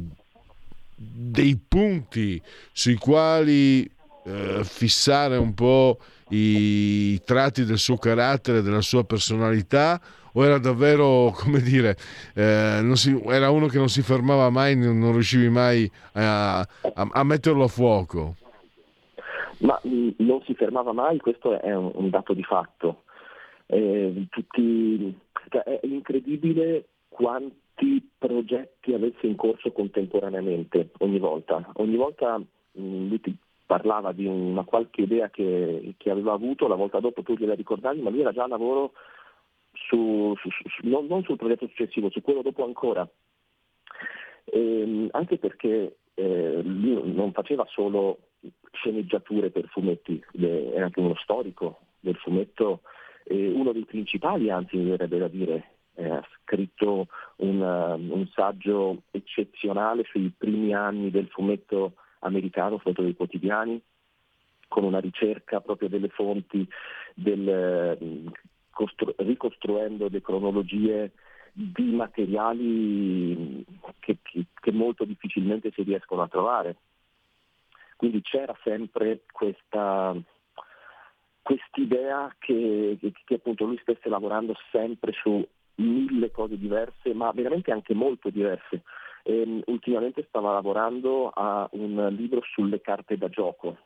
[0.95, 2.41] dei punti
[2.71, 3.87] sui quali
[4.25, 5.97] eh, fissare un po'
[6.29, 9.99] i, tratti del suo carattere, della sua personalità
[10.33, 11.95] o era davvero, come dire,
[12.33, 16.67] eh, si, era uno che non si fermava mai, non, non riuscivi mai a, a,
[16.93, 18.35] a, metterlo a fuoco?
[19.59, 23.03] Ma mm, non si fermava mai, questo è un, un dato di fatto.
[23.67, 25.17] Eh, tutti,
[25.49, 31.69] cioè, è incredibile quanti progetti avesse in corso contemporaneamente ogni volta.
[31.73, 32.45] Ogni volta mh,
[32.81, 33.35] mm, lui ti
[33.65, 38.01] parlava di una qualche idea che, che, aveva avuto, la volta dopo tu gliela ricordavi,
[38.01, 38.93] ma lui era già a lavoro
[39.73, 43.07] su, su, su, non, non, sul progetto successivo, su quello dopo ancora.
[44.45, 48.19] E, ehm, anche perché eh, lui non faceva solo
[48.71, 52.81] sceneggiature per fumetti, era anche uno storico del fumetto,
[53.23, 57.07] eh, uno dei principali anzi mi verrebbe da dire, eh, ha scritto
[57.37, 61.93] un, un, saggio eccezionale sui primi anni del fumetto
[62.23, 63.81] americano, fumetto dei quotidiani,
[64.67, 66.67] con una ricerca proprio delle fonti
[67.13, 68.31] del,
[68.71, 71.11] costru- ricostruendo le cronologie
[71.53, 73.63] di materiali
[73.99, 76.77] che, che, che, molto difficilmente si riescono a trovare.
[77.95, 80.15] Quindi c'era sempre questa
[81.75, 85.45] idea che, che, appunto lui stesse lavorando sempre su
[85.75, 88.81] mille cose diverse, ma veramente anche molto diverse.
[89.23, 93.77] E, ehm, ultimamente stava lavorando a un libro sulle carte da gioco,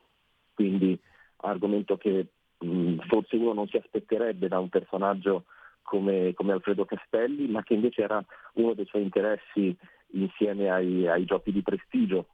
[0.54, 1.00] quindi
[1.38, 2.28] argomento che
[2.66, 5.46] Mm, forse uno non si aspetterebbe da un personaggio
[5.84, 8.24] come, come, Alfredo Castelli, ma che invece era
[8.54, 9.78] uno dei suoi interessi
[10.14, 12.28] insieme ai, ai giochi di prestigio,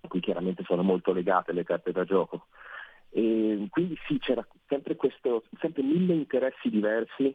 [0.00, 2.46] a cui chiaramente sono molto legate le carte da gioco.
[3.10, 7.34] E quindi sì, c'era sempre, questo, sempre mille interessi diversi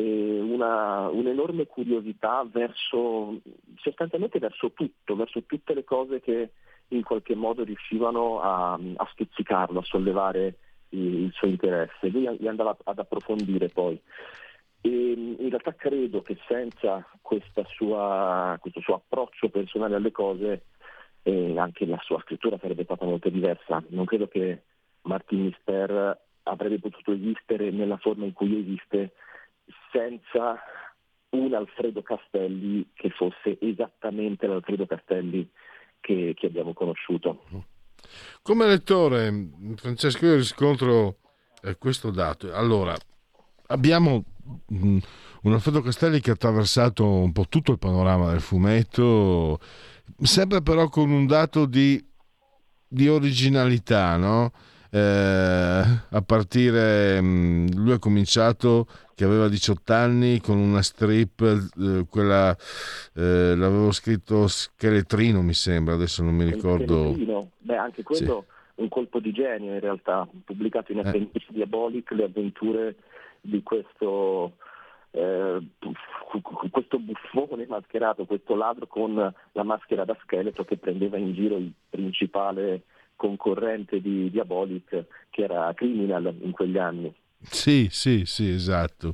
[0.00, 3.40] una, un'enorme curiosità verso,
[3.76, 6.50] sostanzialmente verso tutto, verso tutte le cose che
[6.88, 10.58] in qualche modo riuscivano a, a stuzzicarlo, a sollevare
[10.90, 14.00] il suo interesse, lui andava ad approfondire poi.
[14.80, 17.06] E in realtà credo che senza
[17.68, 20.66] sua, questo suo approccio personale alle cose
[21.22, 23.82] eh, anche la sua scrittura sarebbe stata molto diversa.
[23.88, 24.62] Non credo che
[25.02, 29.14] Martin Mister avrebbe potuto esistere nella forma in cui esiste
[29.92, 30.60] senza
[31.30, 35.48] un Alfredo Castelli che fosse esattamente l'Alfredo Castelli
[36.00, 37.44] che, che abbiamo conosciuto.
[38.42, 41.16] Come lettore, Francesco, io riscontro
[41.62, 42.52] eh, questo dato.
[42.52, 42.94] Allora,
[43.68, 44.24] abbiamo
[44.72, 44.98] mm,
[45.42, 49.58] un Alfredo Castelli che ha attraversato un po' tutto il panorama del fumetto,
[50.20, 52.02] sempre però con un dato di,
[52.86, 54.52] di originalità, no?
[54.94, 58.86] Eh, a partire, mm, lui ha cominciato
[59.16, 65.94] che aveva 18 anni con una strip, eh, quella eh, l'avevo scritto Scheletrino mi sembra,
[65.94, 67.12] adesso non mi ricordo.
[67.58, 68.82] Beh, anche quello sì.
[68.82, 71.54] un colpo di genio in realtà, pubblicato in Appendice eh.
[71.54, 72.94] Diabolic, le avventure
[73.40, 74.52] di questo,
[75.10, 75.58] eh,
[76.70, 81.72] questo buffone mascherato, questo ladro con la maschera da scheletro che prendeva in giro il
[81.90, 82.84] principale
[83.16, 87.14] concorrente di Diabolic che era Criminal in quegli anni.
[87.40, 89.12] Sì, sì, sì, esatto.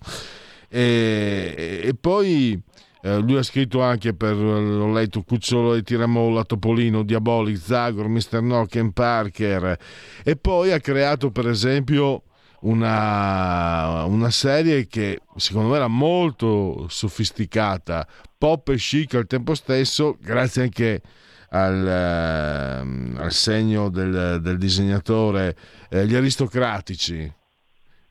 [0.68, 2.60] E, e poi
[3.02, 8.42] eh, lui ha scritto anche per, l'ho letto, Cucciolo e Tiramolla, Topolino, Diabolic, Zagor, Mr.
[8.42, 9.78] Nocken, Parker.
[10.22, 12.24] E poi ha creato per esempio
[12.60, 18.06] una, una, serie che secondo me era molto sofisticata,
[18.36, 21.00] pop e chic al tempo stesso, grazie anche
[21.50, 25.56] al, eh, al segno del, del disegnatore,
[25.88, 27.38] eh, gli aristocratici.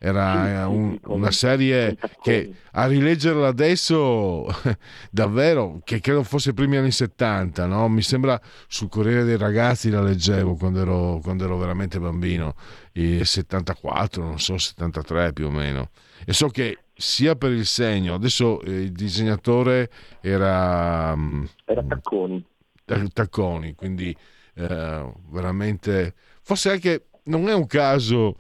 [0.02, 4.48] Era sì, un, una serie che a rileggerla adesso
[5.12, 7.90] davvero, che credo fosse i primi anni 70, no?
[7.90, 8.40] mi sembra
[8.70, 12.56] sul Corriere dei Ragazzi la leggevo quando ero, quando ero veramente bambino,
[12.94, 15.90] il 74, non so, 73 più o meno.
[16.26, 19.90] E so che sia per il segno, adesso eh, il disegnatore
[20.22, 21.14] era...
[21.14, 22.46] Mm, era Tacconi.
[23.14, 24.16] Tacconi, quindi
[24.56, 26.14] eh, veramente...
[26.42, 28.36] Forse anche non è un caso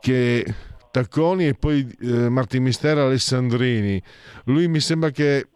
[0.00, 0.44] che
[0.90, 4.02] Tacconi e poi eh, Martin Mistera Alessandrini.
[4.44, 5.48] Lui mi sembra che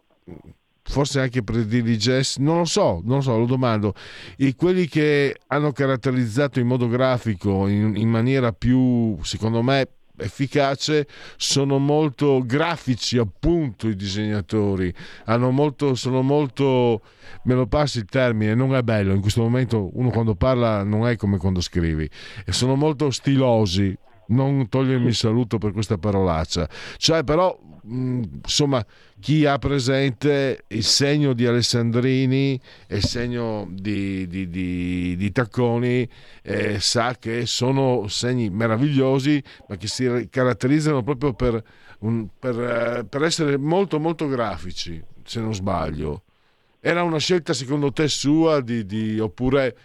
[0.81, 3.93] forse anche prediligesse, non lo so, non lo so, lo domando,
[4.35, 9.87] e quelli che hanno caratterizzato in modo grafico in, in maniera più, secondo me,
[10.19, 14.93] efficace sono molto grafici appunto i disegnatori.
[15.25, 17.01] Hanno molto, sono molto
[17.43, 21.07] me lo passi il termine non è bello in questo momento uno quando parla non
[21.07, 22.09] è come quando scrivi
[22.43, 23.95] e sono molto stilosi
[24.29, 26.67] non togliermi il saluto per questa parolaccia.
[26.97, 28.85] Cioè, però, mh, insomma,
[29.19, 36.07] chi ha presente il segno di Alessandrini e il segno di, di, di, di Tacconi
[36.41, 41.61] eh, sa che sono segni meravigliosi, ma che si caratterizzano proprio per,
[41.99, 46.23] un, per, eh, per essere molto, molto grafici, se non sbaglio.
[46.79, 49.75] Era una scelta secondo te sua di, di, oppure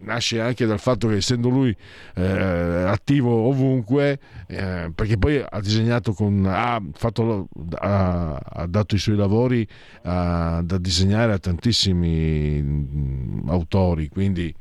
[0.00, 1.74] nasce anche dal fatto che essendo lui
[2.14, 8.98] eh, attivo ovunque eh, perché poi ha disegnato con ha, fatto, ha, ha dato i
[8.98, 9.66] suoi lavori
[10.02, 14.54] a, da disegnare a tantissimi mm, autori quindi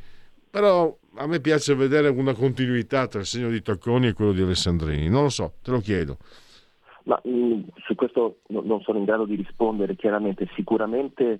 [0.49, 4.41] però a me piace vedere una continuità tra il segno di Tacconi e quello di
[4.41, 5.09] Alessandrini.
[5.09, 6.17] Non lo so, te lo chiedo.
[7.03, 10.47] Ma mh, mm, su questo non sono in grado di rispondere chiaramente.
[10.55, 11.39] Sicuramente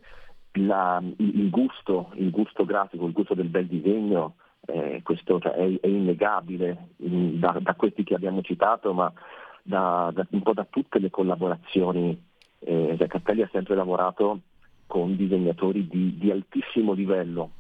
[0.66, 4.36] la, il, gusto, il, gusto, grafico, il gusto del bel disegno,
[4.66, 9.12] eh, questo cioè, è, è, innegabile in, da, da, questi che abbiamo citato, ma
[9.62, 12.26] da, da, un po' da tutte le collaborazioni.
[12.60, 14.40] Eh, cioè ha sempre lavorato
[14.88, 17.52] con disegnatori di, di, altissimo livello,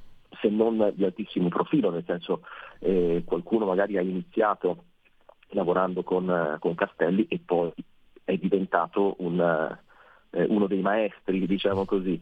[0.41, 2.41] se non di altissimo profilo, nel senso
[2.79, 4.85] eh, qualcuno magari ha iniziato
[5.49, 7.71] lavorando con, con Castelli e poi
[8.23, 9.39] è diventato un,
[10.31, 12.19] eh, uno dei maestri, diciamo così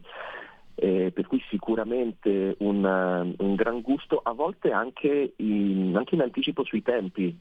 [0.76, 6.64] eh, per cui sicuramente un, un, gran gusto, a volte anche in, anche in anticipo
[6.64, 7.36] sui tempi,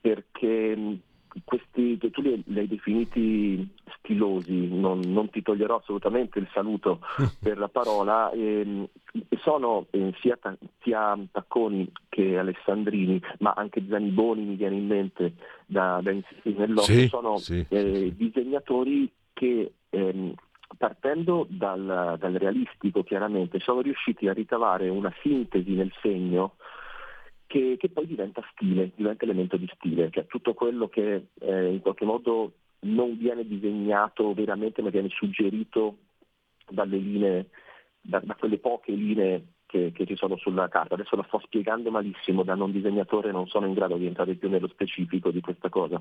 [0.00, 0.98] perché
[1.44, 3.66] questi, tu li, li, hai definiti
[3.98, 7.00] stilosi, non, non, ti toglierò assolutamente il saluto
[7.40, 8.88] per la parola, eh,
[9.40, 10.36] sono eh, sia,
[10.82, 15.34] sia, Tacconi che Alessandrini, ma anche Zaniboni mi viene in mente
[15.66, 18.16] da, da nell'occhio, sì, sono sì, eh, sì.
[18.16, 20.34] disegnatori che ehm,
[20.76, 26.56] partendo dal, dal, realistico chiaramente, sono riusciti a ricavare una sintesi nel segno
[27.46, 31.80] che, che poi diventa stile, diventa elemento di stile, cioè tutto quello che eh, in
[31.80, 35.98] qualche modo non viene disegnato veramente ma viene suggerito
[36.68, 37.50] dalle linee,
[38.00, 40.94] da, da quelle poche linee che, che, ci sono sulla carta.
[40.94, 44.50] Adesso la sto spiegando malissimo, da non disegnatore non sono in grado di entrare più
[44.50, 46.00] nello specifico di questa cosa,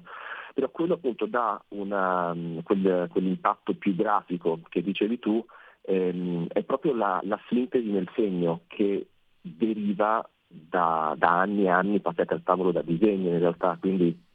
[0.53, 5.43] però quello appunto dà una, quel, quell'impatto più grafico che dicevi tu,
[5.84, 9.07] ehm, è proprio la, la, sintesi nel segno che
[9.39, 14.30] deriva da, da anni e anni passati al tavolo da disegno in realtà, quindi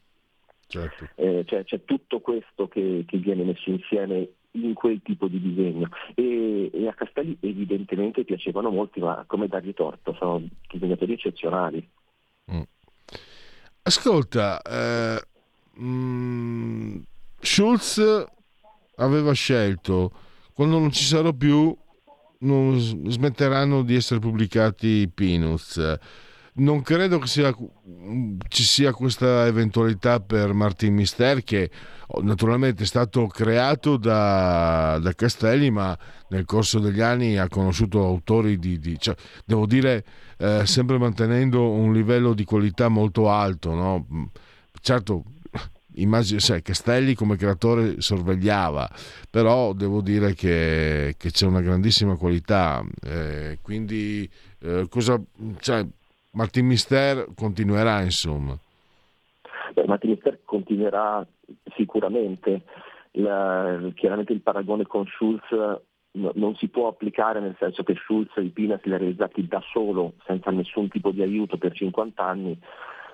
[0.69, 1.09] Certo.
[1.15, 4.31] Eh, cioè, c'è tutto questo che, che, viene messo insieme
[4.65, 5.89] in quel tipo di disegno.
[6.15, 11.89] E, e, a Castelli evidentemente piacevano molti ma come dargli torto sono disegnatori eccezionali.
[12.53, 12.62] Mm.
[13.83, 15.20] ascolta eh,
[15.81, 16.99] mm,
[17.41, 18.24] Schulz
[18.97, 20.12] aveva scelto
[20.53, 21.77] quando non ci sarò più
[22.39, 25.99] non smetteranno di essere pubblicati i Peanuts
[26.57, 27.55] non credo che sia,
[28.49, 31.70] ci sia questa eventualità per Martin Mister che
[32.09, 35.97] oh, naturalmente è stato creato da, da Castelli ma
[36.28, 39.15] nel corso degli anni ha conosciuto autori di, di cioè,
[39.45, 40.05] devo dire
[40.39, 44.31] eh, sempre mantenendo un livello di qualità molto alto no?
[44.81, 45.24] certo
[45.97, 48.89] immagino, cioè, Castelli come creatore sorvegliava,
[49.31, 54.28] però devo dire che, che c'è una grandissima qualità, eh, quindi
[54.61, 55.19] eh, cosa,
[55.61, 55.87] cioè,
[56.37, 58.55] Martin Mister continuerà, insomma.
[59.73, 61.27] Beh, Martin Mister continuerà
[61.75, 62.63] sicuramente.
[63.13, 68.31] La, chiaramente il paragone con Schulz no, non si può applicare nel senso che Schulz
[68.37, 72.59] i Pinas li ha realizzati da solo, senza nessun tipo di aiuto per 50 anni.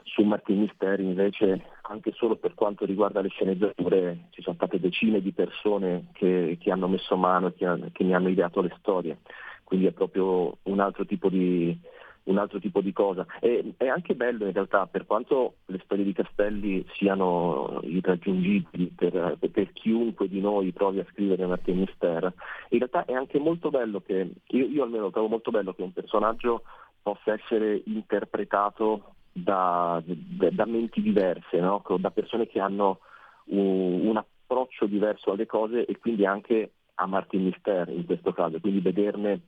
[0.03, 5.23] Su Martin Misteri invece, anche solo per quanto riguarda le sceneggiature, ci sono state decine
[5.23, 9.19] di persone che, che hanno messo mano e che, che mi hanno ideato le storie.
[9.63, 11.79] Quindi è proprio un altro tipo di,
[12.25, 13.27] un altro tipo di cosa.
[13.41, 19.39] E, è anche bello in realtà, per quanto le storie di Castelli siano irraggiungibili per,
[19.39, 22.33] per chiunque di noi provi a scrivere Martin Mister,
[22.71, 25.93] in realtà è anche molto bello che, io, io almeno trovo molto bello che un
[25.93, 26.63] personaggio
[27.03, 31.83] possa essere interpretato da, da, da menti diverse, no?
[31.99, 33.01] da persone che hanno
[33.47, 38.61] un, un approccio diverso alle cose e quindi anche a Martin Mister in questo caso,
[38.61, 39.41] quindi vederne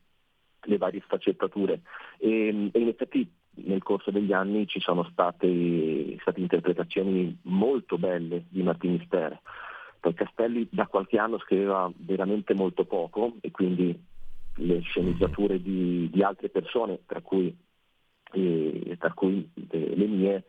[0.64, 1.80] le varie sfaccettature
[2.18, 8.44] e, e in effetti nel corso degli anni ci sono state, state interpretazioni molto belle
[8.48, 9.40] di Martin Mister.
[10.00, 13.98] Poi Castelli da qualche anno scriveva veramente molto poco e quindi
[14.56, 17.54] le sceneggiature di, di altre persone, tra cui,
[18.32, 20.44] eh, tra cui le, le mie,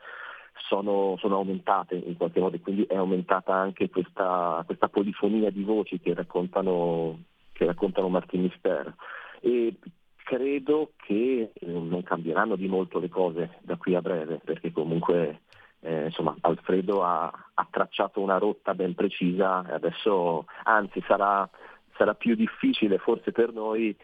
[0.67, 5.63] sono, sono, aumentate in qualche modo e quindi è aumentata anche questa, questa polifonia di
[5.63, 7.19] voci che raccontano,
[7.53, 8.93] che raccontano Martin Mister.
[9.41, 9.75] E
[10.25, 15.41] credo che eh, non cambieranno di molto le cose da qui a breve, perché comunque
[15.81, 21.47] eh, insomma, Alfredo ha, ha, tracciato una rotta ben precisa e adesso anzi sarà,
[21.95, 23.95] sarà più difficile forse per noi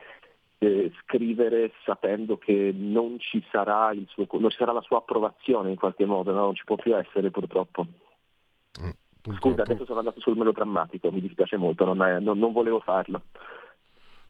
[0.60, 5.76] eh, scrivere sapendo che non ci, sarà suo, non ci, sarà la sua approvazione in
[5.76, 6.42] qualche modo, no?
[6.42, 7.88] non ci può più essere purtroppo.
[8.80, 12.80] Mm, Scusa, adesso sono andato sul melodrammatico, mi dispiace molto, non, è, non, non volevo
[12.80, 13.24] farlo.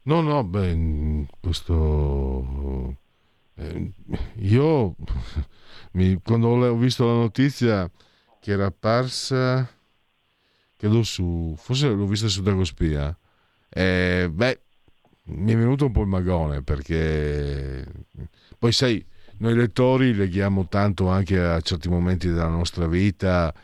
[0.04, 2.96] No, no, beh, questo...
[3.54, 3.92] Eh,
[4.36, 4.96] io
[5.92, 7.90] mi, quando ho visto la notizia
[8.40, 9.68] che era apparsa,
[10.76, 13.16] credo su, forse l'ho vista su Dagospia,
[13.68, 14.60] eh, beh,
[15.24, 17.86] mi è venuto un po' il magone perché
[18.58, 19.04] poi sai,
[19.38, 23.54] noi lettori leghiamo tanto anche a certi momenti della nostra vita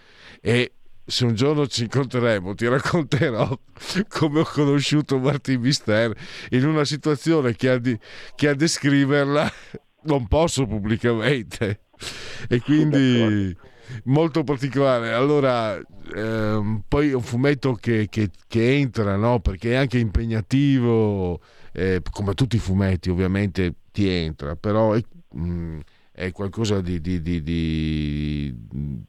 [0.41, 0.78] e
[1.09, 3.59] se un giorno ci incontreremo ti racconterò
[4.09, 6.15] come ho conosciuto Martin Mister
[6.51, 7.99] in una situazione che a, di,
[8.35, 9.51] che a descriverla
[10.05, 11.81] non posso pubblicamente.
[12.49, 13.57] E quindi
[14.05, 15.13] molto particolare.
[15.13, 15.81] Allora
[16.15, 19.41] ehm, poi è un fumetto che, che, che entra no?
[19.41, 21.41] perché è anche impegnativo
[21.73, 25.03] eh, come tutti i fumetti ovviamente ti entra però è,
[25.33, 25.79] mh, mm,
[26.19, 28.55] è qualcosa di, di, di, di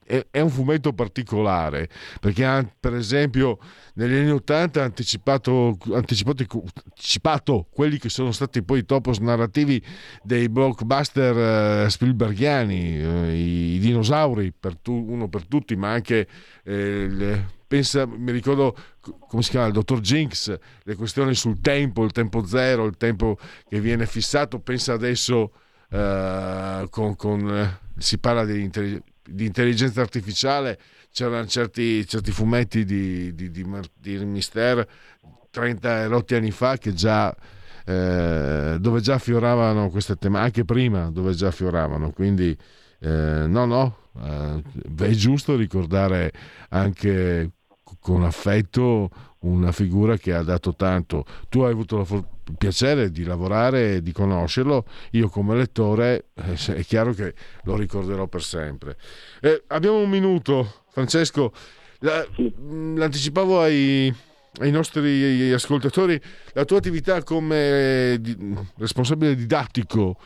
[0.04, 1.88] è, è, un fumetto particolare
[2.20, 3.58] perché ha, per esempio
[3.94, 9.82] negli anni 80 ha anticipato, anticipato, anticipato, quelli che sono stati poi i topos narrativi
[10.22, 16.28] dei blockbuster eh, Spielbergiani eh, i, i, dinosauri per tu, uno per tutti ma anche
[16.62, 18.76] eh, le, pensa, mi ricordo
[19.26, 23.36] come si chiama il dottor Jinx le questioni sul tempo il tempo zero il tempo
[23.68, 25.50] che viene fissato pensa adesso
[25.90, 30.78] eh, con, con, eh, si parla di, intellig- di, intelligenza artificiale,
[31.12, 33.66] c'erano certi, certi fumetti di, di, di,
[33.98, 34.86] di Mister
[35.50, 37.34] 30 rotti anni fa che già,
[37.84, 42.56] eh, dove già affioravano queste tematiche, anche prima dove già affioravano, quindi
[43.00, 44.62] eh, no, no, eh,
[44.96, 46.32] è giusto ricordare
[46.68, 47.50] anche
[47.98, 49.10] con affetto
[49.40, 51.24] una figura che ha dato tanto.
[51.48, 52.24] Tu hai avuto il
[52.56, 58.26] piacere di lavorare e di conoscerlo, io come lettore eh, è chiaro che lo ricorderò
[58.26, 58.96] per sempre.
[59.40, 61.52] Eh, abbiamo un minuto, Francesco,
[62.00, 64.14] la, l'anticipavo ai,
[64.60, 66.20] ai nostri ascoltatori,
[66.52, 68.36] la tua attività come di,
[68.78, 70.16] responsabile didattico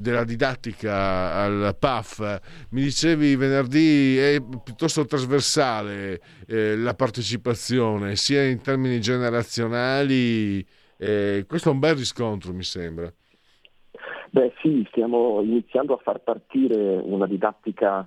[0.00, 2.40] della didattica al PAF,
[2.70, 10.66] mi dicevi venerdì è piuttosto trasversale eh, la partecipazione, sia in termini generazionali,
[11.00, 13.12] eh, questo è un bel riscontro mi sembra.
[14.30, 18.06] Beh sì, stiamo iniziando a far partire una didattica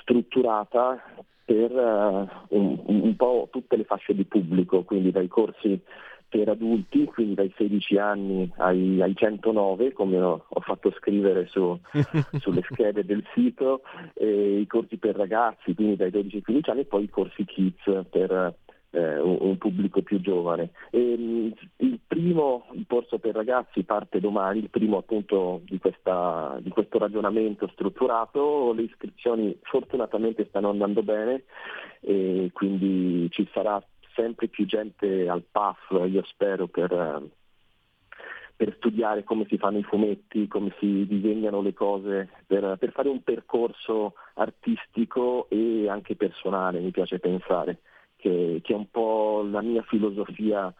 [0.00, 1.02] strutturata
[1.44, 5.80] per uh, un, un, po' tutte le fasce di pubblico, quindi dai corsi
[6.28, 11.78] per adulti, quindi dai 16 anni ai, ai 109, come ho, ho fatto scrivere su,
[12.38, 13.82] sulle schede del sito,
[14.20, 17.82] i corsi per ragazzi, quindi dai 12 ai 15 anni, e poi i corsi kids
[18.10, 18.54] per
[18.90, 20.70] eh, un, pubblico più giovane.
[20.90, 26.58] E, mm, il primo il corso per ragazzi parte domani, il primo appunto di, questa,
[26.60, 31.44] di questo ragionamento strutturato, le iscrizioni fortunatamente stanno andando bene
[32.00, 33.82] e quindi ci sarà
[34.14, 37.22] sempre più gente al PAF, io spero, per,
[38.56, 43.08] per studiare come si fanno i fumetti, come si disegnano le cose, per, per, fare
[43.08, 47.78] un percorso artistico e anche personale, mi piace pensare,
[48.18, 50.72] che, che è un po' la mia filosofia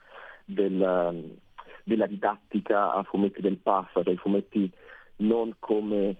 [0.44, 1.38] del,
[1.84, 4.70] della didattica a fumetti del PAF, cioè i fumetti
[5.16, 6.16] non come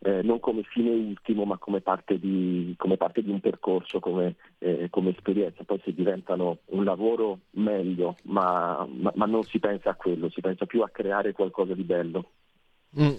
[0.00, 4.36] eh, non come fine ultimo ma come parte di, come parte di un percorso, come,
[4.58, 5.64] eh, come, esperienza.
[5.64, 10.40] Poi se diventano un lavoro meglio, ma, ma, ma, non si pensa a quello, si
[10.40, 12.30] pensa più a creare qualcosa di bello.
[13.00, 13.14] Mm.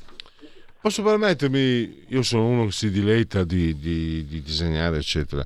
[0.82, 5.44] Posso permettermi, io sono uno che si diletta di, di, di disegnare, eccetera.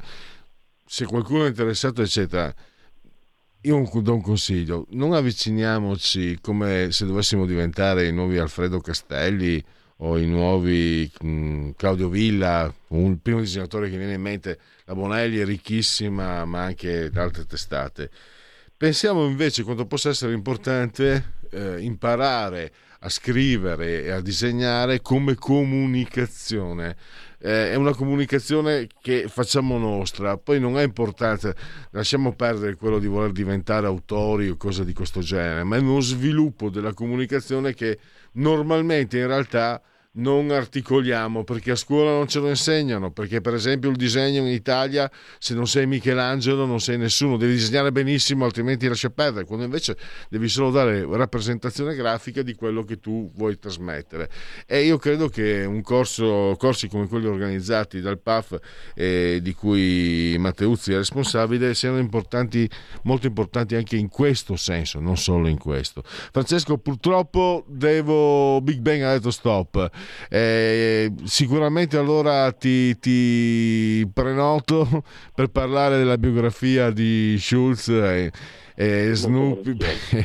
[0.93, 2.53] Se qualcuno è interessato, eccetera,
[3.61, 9.59] io do un consiglio, non avviciniamoci come se dovessimo diventare i nuovi Alfredo Castelli
[9.97, 11.11] o i nuovi
[11.75, 17.09] Claudio Villa, un primo disegnatore che viene in mente, la Bonelli è ricchissima, ma anche
[17.15, 18.11] altre testate.
[18.77, 26.95] Pensiamo invece quanto possa essere importante eh, imparare a scrivere e a disegnare come comunicazione.
[27.45, 31.53] Eh, è una comunicazione che facciamo nostra, poi non è importante,
[31.91, 35.99] lasciamo perdere quello di voler diventare autori o cose di questo genere, ma è uno
[35.99, 37.99] sviluppo della comunicazione che
[38.35, 39.81] normalmente in realtà
[40.15, 44.51] non articoliamo perché a scuola non ce lo insegnano, perché per esempio il disegno in
[44.51, 45.09] Italia
[45.39, 49.97] se non sei Michelangelo non sei nessuno, devi disegnare benissimo altrimenti lascia perdere, quando invece
[50.29, 54.29] devi solo dare rappresentazione grafica di quello che tu vuoi trasmettere.
[54.67, 58.59] E io credo che un corso, corsi come quelli organizzati dal PAF
[58.93, 62.69] eh, di cui Matteuzzi è responsabile siano importanti,
[63.03, 66.03] molto importanti anche in questo senso, non solo in questo.
[66.03, 69.89] Francesco, purtroppo devo Big Bang ha detto stop.
[70.29, 75.03] Eh, sicuramente allora ti, ti, prenoto
[75.33, 77.87] per parlare della biografia di Schulz.
[77.89, 78.31] E,
[78.75, 79.77] e Snoopy,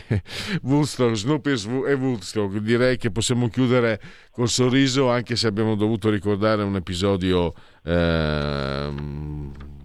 [0.63, 1.53] Woodstock, Snoopy
[1.87, 2.57] e Woodstock.
[2.59, 4.01] Direi che possiamo chiudere
[4.31, 7.53] col sorriso, anche se abbiamo dovuto ricordare un episodio
[7.85, 8.91] eh,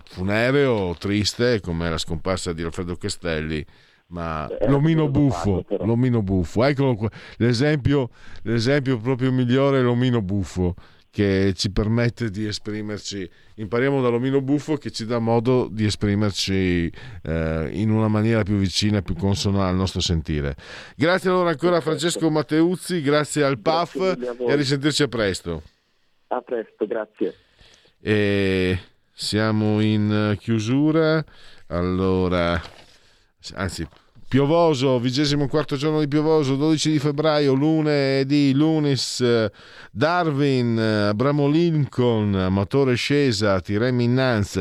[0.05, 3.65] funereo, triste, come la scomparsa di Alfredo Castelli
[4.13, 7.09] ma eh, l'omino buffo, l'omino buffo, eccolo qua.
[7.37, 8.09] L'esempio,
[8.43, 10.75] l'esempio proprio migliore è l'omino buffo
[11.09, 13.29] che ci permette di esprimerci.
[13.55, 16.91] Impariamo dall'omino buffo che ci dà modo di esprimerci
[17.23, 20.55] eh, in una maniera più vicina, più consona al nostro sentire.
[20.95, 25.63] Grazie allora ancora a Francesco Matteuzzi, grazie al PAF grazie e a risentirci a presto.
[26.27, 27.35] A presto, grazie.
[27.99, 28.79] E
[29.11, 31.23] siamo in chiusura.
[31.67, 32.59] Allora,
[33.53, 33.87] anzi,
[34.33, 39.23] Piovoso, vigesimo quarto giorno di Piovoso, 12 di febbraio, lunedì, Lunis,
[39.91, 44.59] Darwin, Abramo Lincoln, Amatore Scesa, Tiremi Innanz.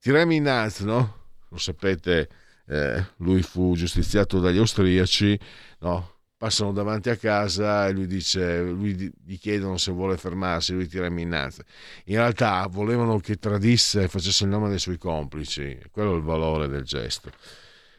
[0.00, 1.18] Tiremi Innanz, no?
[1.48, 2.28] Lo sapete,
[2.66, 5.38] eh, lui fu giustiziato dagli austriaci,
[5.82, 6.14] no?
[6.36, 11.06] Passano davanti a casa e lui dice, lui gli chiedono se vuole fermarsi, lui tira
[11.06, 11.62] innanzi.
[12.06, 16.22] In realtà volevano che tradisse e facesse il nome dei suoi complici, quello è il
[16.22, 17.30] valore del gesto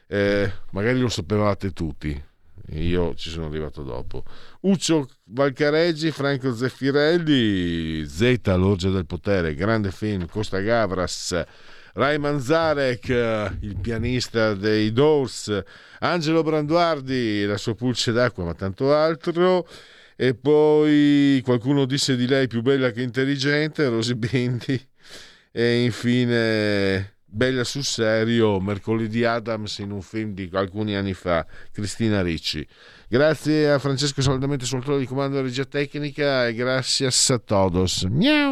[0.08, 2.22] eh, magari lo sapevate tutti,
[2.70, 4.24] io ci sono arrivato dopo.
[4.62, 11.44] Uccio Valcareggi, Franco Zeffirelli, Z, l'orgia del potere, grande film, Costa Gavras,
[11.94, 13.08] Rai Manzarek,
[13.60, 15.62] il pianista dei Doors,
[16.00, 19.66] Angelo Branduardi, la sua pulce d'acqua, ma tanto altro.
[20.18, 24.88] E poi qualcuno disse di lei più bella che intelligente, Rosy Bindi.
[25.52, 32.22] E infine Bella sul serio, mercoledì Adams in un film di alcuni anni fa, Cristina
[32.22, 32.66] Ricci.
[33.06, 38.04] Grazie a Francesco Saldamente sul di comando della regia tecnica e grazie a todos.
[38.04, 38.44] Miau!